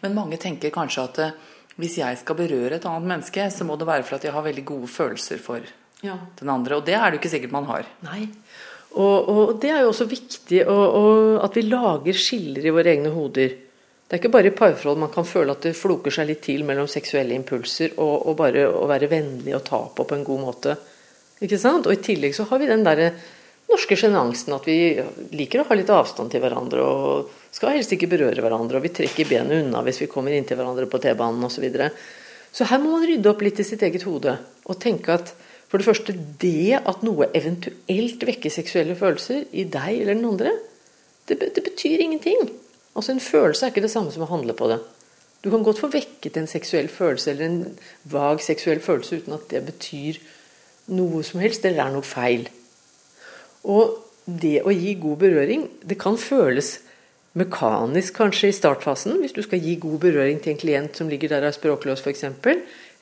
Men 0.05 0.15
mange 0.15 0.37
tenker 0.39 0.75
kanskje 0.75 1.09
at 1.09 1.21
eh, 1.25 1.35
Hvis 1.75 1.97
jeg 1.99 2.19
skal 2.21 2.37
berøre 2.39 2.77
et 2.77 2.85
annet 2.87 3.09
menneske, 3.11 3.49
så 3.51 3.65
må 3.67 3.75
det 3.75 3.87
være 3.89 4.05
for 4.07 4.15
at 4.15 4.23
jeg 4.23 4.31
har 4.31 4.45
veldig 4.45 4.63
gode 4.69 4.87
følelser 4.87 5.41
for 5.43 5.65
Ja. 6.07 6.15
den 6.39 6.51
andre. 6.53 6.77
Og 6.77 6.85
det 6.87 6.95
er 6.95 7.09
det 7.11 7.17
jo 7.17 7.23
ikke 7.25 7.33
sikkert 7.33 7.51
man 7.57 7.65
har. 7.67 7.89
Nei. 8.07 8.29
Og, 8.95 9.29
og 9.29 9.55
det 9.59 9.73
er 9.75 9.81
jo 9.83 9.89
også 9.91 10.07
viktig 10.07 10.61
og, 10.71 10.85
og 11.01 11.41
at 11.43 11.57
vi 11.59 11.65
lager 11.67 12.15
skiller 12.15 12.63
i 12.69 12.71
våre 12.77 12.93
egne 12.93 13.11
hoder. 13.11 13.57
Det 14.05 14.19
er 14.19 14.21
ikke 14.21 14.35
bare 14.35 14.51
i 14.51 14.57
parforhold 14.57 15.01
man 15.01 15.13
kan 15.13 15.25
føle 15.25 15.55
at 15.55 15.65
det 15.65 15.77
floker 15.79 16.13
seg 16.13 16.29
litt 16.29 16.43
til 16.45 16.65
mellom 16.69 16.89
seksuelle 16.91 17.37
impulser 17.39 17.95
og, 17.97 18.27
og 18.29 18.37
bare 18.37 18.67
å 18.69 18.85
være 18.91 19.09
vennlig 19.11 19.55
og 19.57 19.65
ta 19.65 19.81
på 19.89 20.05
på 20.05 20.19
en 20.19 20.27
god 20.27 20.43
måte. 20.43 20.75
Ikke 21.45 21.59
sant? 21.61 21.89
Og 21.89 21.97
i 21.97 22.03
tillegg 22.05 22.37
så 22.37 22.45
har 22.51 22.61
vi 22.61 22.69
den 22.69 22.85
derre 22.85 23.09
norske 23.71 23.97
sjenansen 23.97 24.53
at 24.55 24.69
vi 24.69 24.77
liker 25.35 25.63
å 25.63 25.69
ha 25.71 25.79
litt 25.79 25.93
avstand 25.93 26.33
til 26.33 26.45
hverandre 26.45 26.85
og 26.85 27.33
skal 27.55 27.73
helst 27.73 27.95
ikke 27.97 28.11
berøre 28.13 28.45
hverandre, 28.45 28.77
og 28.77 28.85
vi 28.85 28.93
trekker 28.93 29.31
benet 29.31 29.65
unna 29.65 29.81
hvis 29.87 30.03
vi 30.03 30.11
kommer 30.11 30.37
inntil 30.37 30.61
hverandre 30.61 30.89
på 30.91 31.01
T-banen 31.01 31.47
osv. 31.47 31.57
Så, 31.57 31.65
videre. 31.65 31.89
så 32.53 32.69
her 32.69 32.83
må 32.83 32.93
man 32.97 33.07
rydde 33.09 33.31
opp 33.31 33.45
litt 33.47 33.63
i 33.63 33.67
sitt 33.67 33.83
eget 33.87 34.05
hode 34.09 34.37
og 34.65 34.81
tenke 34.83 35.17
at 35.17 35.33
for 35.71 35.81
det 35.81 35.89
første, 35.89 36.13
det 36.39 36.77
at 36.77 37.01
noe 37.03 37.33
eventuelt 37.35 38.21
vekker 38.29 38.53
seksuelle 38.53 38.95
følelser 38.95 39.49
i 39.51 39.65
deg 39.67 40.05
eller 40.05 40.15
den 40.15 40.29
andre, 40.29 40.53
det, 41.27 41.41
det 41.41 41.65
betyr 41.65 42.05
ingenting. 42.05 42.45
Altså 42.95 43.13
En 43.13 43.21
følelse 43.21 43.67
er 43.67 43.73
ikke 43.73 43.85
det 43.85 43.93
samme 43.93 44.13
som 44.15 44.23
å 44.27 44.31
handle 44.31 44.55
på 44.57 44.69
det. 44.71 44.79
Du 45.45 45.51
kan 45.53 45.65
godt 45.67 45.83
få 45.83 45.91
vekket 45.93 46.39
en 46.41 46.49
seksuell 46.49 46.89
følelse 46.89 47.33
eller 47.33 47.45
en 47.47 47.59
vag 48.09 48.41
seksuell 48.41 48.81
følelse 48.81 49.21
uten 49.21 49.37
at 49.37 49.51
det 49.51 49.61
betyr 49.67 50.21
noe 50.95 51.21
som 51.25 51.41
helst, 51.41 51.65
eller 51.65 51.85
er 51.85 51.93
noe 51.93 52.07
feil. 52.07 52.47
Og 53.69 53.99
det 54.25 54.63
å 54.65 54.73
gi 54.73 54.95
god 55.01 55.21
berøring, 55.21 55.67
det 55.85 55.99
kan 56.01 56.17
føles 56.21 56.79
mekanisk 57.37 58.17
kanskje 58.21 58.53
i 58.53 58.57
startfasen, 58.57 59.19
hvis 59.21 59.35
du 59.37 59.43
skal 59.45 59.61
gi 59.61 59.75
god 59.83 59.99
berøring 60.05 60.41
til 60.41 60.55
en 60.55 60.61
klient 60.61 60.97
som 60.97 61.11
ligger 61.11 61.33
der 61.33 61.45
og 61.45 61.51
er 61.51 61.57
språkløs 61.57 62.05
f.eks., 62.05 62.25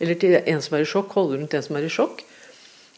eller 0.02 0.18
til 0.18 0.38
en 0.40 0.62
som 0.64 0.74
er 0.78 0.87
i 0.87 0.88
sjokk, 0.88 1.12
holde 1.14 1.38
rundt 1.38 1.55
en 1.55 1.62
som 1.62 1.78
er 1.78 1.87
i 1.87 1.92
sjokk. 1.92 2.24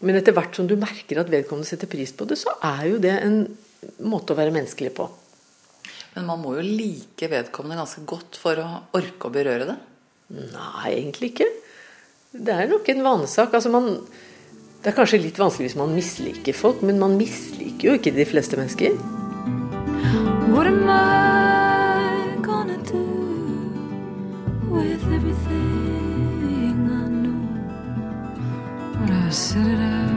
Men 0.05 0.17
etter 0.17 0.37
hvert 0.37 0.57
som 0.57 0.69
du 0.69 0.77
merker 0.81 1.21
at 1.21 1.33
vedkommende 1.33 1.69
setter 1.69 1.91
pris 1.91 2.15
på 2.17 2.25
det, 2.29 2.39
så 2.41 2.55
er 2.65 2.87
jo 2.93 3.03
det 3.03 3.13
en 3.19 3.43
måte 4.09 4.33
å 4.33 4.39
være 4.39 4.55
menneskelig 4.55 4.95
på. 4.97 5.09
Men 6.15 6.29
man 6.29 6.43
må 6.45 6.55
jo 6.55 6.63
like 6.63 7.29
vedkommende 7.31 7.83
ganske 7.83 8.05
godt 8.07 8.39
for 8.39 8.61
å 8.63 8.69
orke 8.95 9.29
å 9.29 9.35
berøre 9.35 9.67
det. 9.73 9.77
Nei, 10.35 10.93
egentlig 10.93 11.33
ikke. 11.33 11.49
Det 12.35 12.55
er 12.55 12.71
nok 12.71 12.89
en 12.91 13.03
vanesak. 13.07 13.55
Altså 13.55 13.73
man, 13.75 13.91
det 14.83 14.93
er 14.93 14.97
kanskje 14.97 15.23
litt 15.23 15.41
vanskelig 15.43 15.71
hvis 15.71 15.79
man 15.81 15.95
misliker 15.95 16.57
folk, 16.57 16.83
men 16.87 17.03
man 17.03 17.19
misliker 17.19 17.91
jo 17.91 17.99
ikke 17.99 18.15
de 18.15 18.27
fleste 18.31 18.59
mennesker. 18.61 18.95
What 20.55 20.71
am 20.71 20.87
I 20.89 22.39
gonna 22.43 22.79
do 22.87 23.05
with 24.71 25.03
everything 25.19 26.79
I 26.91 27.09
know? 27.11 27.39
But 29.01 29.11
I 29.11 29.31
set 29.31 29.67
it 29.67 29.81
out 29.81 30.14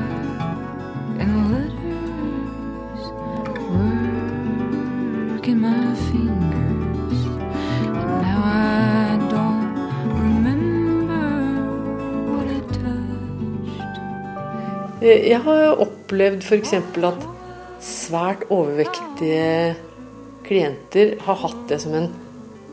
Jeg 15.07 15.39
har 15.45 15.79
opplevd 15.79 16.41
f.eks. 16.43 16.73
at 17.07 17.27
svært 17.83 18.41
overvektige 18.51 19.75
klienter 20.47 21.13
har 21.23 21.37
hatt 21.43 21.61
det 21.69 21.77
som 21.83 21.95
en 21.95 22.09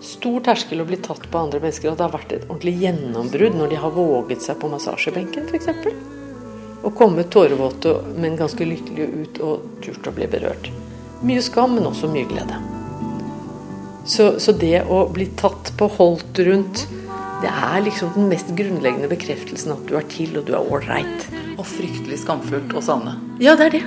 stor 0.05 0.43
terskel 0.49 0.83
å 0.83 0.87
bli 0.89 0.99
tatt 1.05 1.29
på 1.31 1.43
andre 1.45 1.61
mennesker. 1.63 1.93
At 1.93 2.01
det 2.01 2.07
har 2.09 2.17
vært 2.17 2.35
et 2.35 2.49
ordentlig 2.49 2.75
gjennombrudd 2.83 3.59
når 3.61 3.71
de 3.71 3.79
har 3.85 3.95
våget 3.95 4.43
seg 4.43 4.59
på 4.59 4.71
massasjebenken 4.73 5.47
f.eks. 5.47 5.71
Og 6.85 6.91
kommet 6.99 7.31
tårevåte, 7.33 7.95
men 8.19 8.35
ganske 8.41 8.67
lykkelige 8.67 9.23
ut 9.23 9.41
og 9.45 9.69
turt 9.85 10.11
å 10.11 10.17
bli 10.19 10.29
berørt. 10.35 10.73
Mye 11.25 11.45
skam, 11.45 11.79
men 11.79 11.87
også 11.89 12.11
mye 12.13 12.27
glede. 12.29 12.59
Så, 14.11 14.35
så 14.43 14.53
det 14.59 14.83
å 14.91 15.07
bli 15.15 15.31
tatt 15.39 15.71
på, 15.79 15.89
holdt 15.97 16.43
rundt, 16.45 16.85
det 17.45 17.53
er 17.53 17.81
liksom 17.87 18.13
den 18.19 18.29
mest 18.33 18.53
grunnleggende 18.59 19.09
bekreftelsen 19.13 19.79
at 19.79 19.89
du 19.89 19.97
er 19.97 20.05
til, 20.13 20.35
og 20.41 20.49
du 20.49 20.53
er 20.59 20.75
ålreit. 20.75 21.29
Og 21.55 21.67
fryktelig 21.69 22.19
skamfullt 22.25 22.75
å 22.75 22.83
savne. 22.83 23.15
Ja, 23.43 23.55
det 23.59 23.69
er 23.69 23.77
det. 23.79 23.85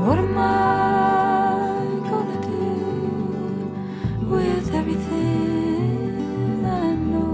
What 0.00 0.18
am 0.18 0.36
I 0.36 2.00
gonna 2.08 2.38
do 2.44 2.64
with 4.30 4.74
everything 4.74 6.64
I 6.64 6.94
know? 6.96 7.32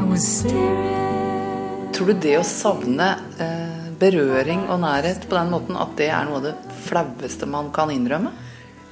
I 0.00 0.08
was 0.10 0.24
staring. 0.24 1.92
Tror 1.92 2.12
du 2.12 2.14
det 2.24 2.38
å 2.40 2.44
savne 2.46 3.10
eh, 3.36 3.90
berøring 4.00 4.64
og 4.72 4.80
nærhet 4.80 5.28
på 5.28 5.36
den 5.36 5.52
måten, 5.52 5.76
at 5.76 5.92
det 6.00 6.08
er 6.08 6.24
noe 6.28 6.40
av 6.40 6.48
det 6.48 6.54
flaueste 6.86 7.48
man 7.48 7.68
kan 7.76 7.92
innrømme? 7.92 8.32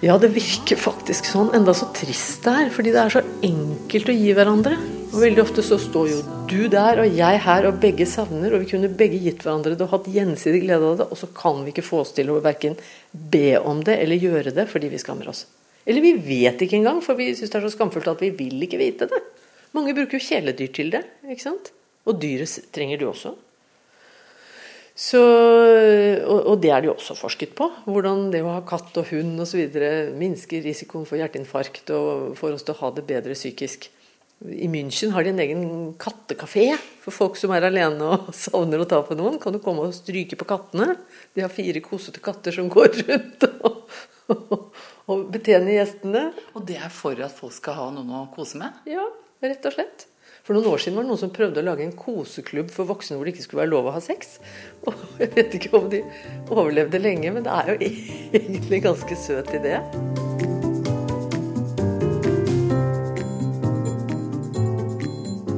Ja, 0.05 0.15
det 0.21 0.31
virker 0.37 0.79
faktisk 0.79 1.27
sånn. 1.27 1.49
Enda 1.57 1.73
så 1.75 1.89
trist 1.97 2.45
det 2.45 2.53
er. 2.55 2.69
Fordi 2.71 2.93
det 2.95 3.01
er 3.03 3.17
så 3.17 3.25
enkelt 3.43 4.13
å 4.13 4.15
gi 4.15 4.35
hverandre. 4.37 4.77
Og 5.09 5.23
veldig 5.23 5.41
ofte 5.41 5.63
så 5.65 5.79
står 5.81 6.09
jo 6.11 6.19
du 6.51 6.67
der 6.73 7.01
og 7.01 7.15
jeg 7.17 7.41
her, 7.45 7.67
og 7.69 7.79
begge 7.81 8.05
savner. 8.09 8.53
Og 8.53 8.65
vi 8.65 8.71
kunne 8.73 8.91
begge 8.93 9.21
gitt 9.23 9.41
hverandre 9.45 9.73
det 9.73 9.87
og 9.87 9.95
hatt 9.95 10.11
gjensidig 10.13 10.61
glede 10.67 10.91
av 10.93 10.99
det. 11.01 11.07
Og 11.09 11.21
så 11.21 11.31
kan 11.37 11.63
vi 11.65 11.73
ikke 11.73 11.87
få 11.87 12.03
oss 12.05 12.13
til 12.17 12.29
å 12.33 12.41
verken 12.45 12.77
be 13.13 13.57
om 13.59 13.81
det 13.87 13.97
eller 14.03 14.21
gjøre 14.21 14.53
det 14.57 14.69
fordi 14.69 14.93
vi 14.93 15.01
skammer 15.01 15.31
oss. 15.33 15.47
Eller 15.89 16.05
vi 16.05 16.13
vet 16.21 16.61
ikke 16.61 16.77
engang, 16.77 17.01
for 17.01 17.17
vi 17.17 17.31
syns 17.33 17.55
det 17.55 17.61
er 17.61 17.65
så 17.65 17.73
skamfullt 17.73 18.11
at 18.13 18.21
vi 18.21 18.29
vil 18.37 18.61
ikke 18.67 18.81
vite 18.81 19.09
det. 19.09 19.21
Mange 19.77 19.97
bruker 19.97 20.21
jo 20.21 20.27
kjæledyr 20.29 20.73
til 20.77 20.93
det. 20.93 21.05
ikke 21.25 21.47
sant? 21.47 21.73
Og 22.09 22.21
dyret 22.21 22.73
trenger 22.75 23.01
du 23.01 23.09
også. 23.09 23.33
Så, 24.99 25.21
og, 26.27 26.57
det 26.59 26.73
er 26.75 26.83
det 26.83 26.89
jo 26.91 26.97
også 26.97 27.15
forsket 27.15 27.53
på. 27.57 27.69
Hvordan 27.87 28.33
det 28.35 28.43
å 28.43 28.57
ha 28.57 28.65
katt 28.67 28.97
og 28.99 29.09
hund 29.13 29.41
osv. 29.45 29.79
minsker 30.19 30.65
risikoen 30.65 31.07
for 31.09 31.21
hjerteinfarkt 31.21 31.93
og 31.95 32.35
får 32.37 32.57
oss 32.57 32.67
til 32.67 32.75
å 32.75 32.81
ha 32.83 32.91
det 32.97 33.07
bedre 33.09 33.37
psykisk. 33.39 33.89
I 34.47 34.69
München 34.71 35.11
har 35.11 35.25
de 35.25 35.33
en 35.33 35.41
egen 35.43 35.63
kattekafé 35.99 36.69
for 37.03 37.15
folk 37.15 37.39
som 37.41 37.51
er 37.57 37.65
alene 37.67 38.07
og 38.07 38.29
savner 38.45 38.83
å 38.83 38.87
ta 38.89 39.01
på 39.03 39.17
noen. 39.19 39.41
Kan 39.43 39.57
du 39.57 39.63
komme 39.63 39.89
og 39.89 39.97
stryke 39.97 40.39
på 40.39 40.47
kattene? 40.49 40.95
De 41.35 41.43
har 41.43 41.51
fire 41.51 41.83
kosete 41.83 42.23
katter 42.23 42.55
som 42.55 42.69
går 42.71 42.93
rundt 43.09 43.49
og, 43.49 43.97
og, 44.31 44.85
og 45.11 45.25
betjener 45.35 45.81
gjestene. 45.81 46.29
Og 46.55 46.63
det 46.69 46.79
er 46.79 46.93
for 46.95 47.19
at 47.25 47.35
folk 47.35 47.57
skal 47.57 47.81
ha 47.81 47.89
noen 47.97 48.15
å 48.15 48.29
kose 48.35 48.61
med? 48.63 48.79
Ja, 48.87 49.09
rett 49.43 49.67
og 49.67 49.75
slett. 49.75 50.07
For 50.47 50.57
noen 50.57 50.71
år 50.71 50.81
siden 50.81 50.95
var 50.97 51.05
det 51.05 51.11
noen 51.11 51.21
som 51.21 51.33
prøvde 51.35 51.61
å 51.61 51.67
lage 51.67 51.85
en 51.85 51.97
koseklubb 51.99 52.71
for 52.73 52.89
voksne 52.89 53.19
hvor 53.19 53.27
det 53.27 53.35
ikke 53.35 53.45
skulle 53.45 53.65
være 53.67 53.73
lov 53.75 53.91
å 53.91 53.97
ha 53.99 54.05
sex. 54.05 54.39
Og 54.87 55.19
jeg 55.19 55.35
vet 55.35 55.59
ikke 55.59 55.75
om 55.77 55.91
de 55.93 56.05
overlevde 56.47 57.03
lenge, 57.03 57.35
men 57.35 57.45
det 57.45 57.59
er 57.59 57.75
jo 57.75 57.91
egentlig 58.39 58.81
en 58.81 58.89
ganske 58.93 59.21
søt 59.27 59.53
idé. 59.59 59.77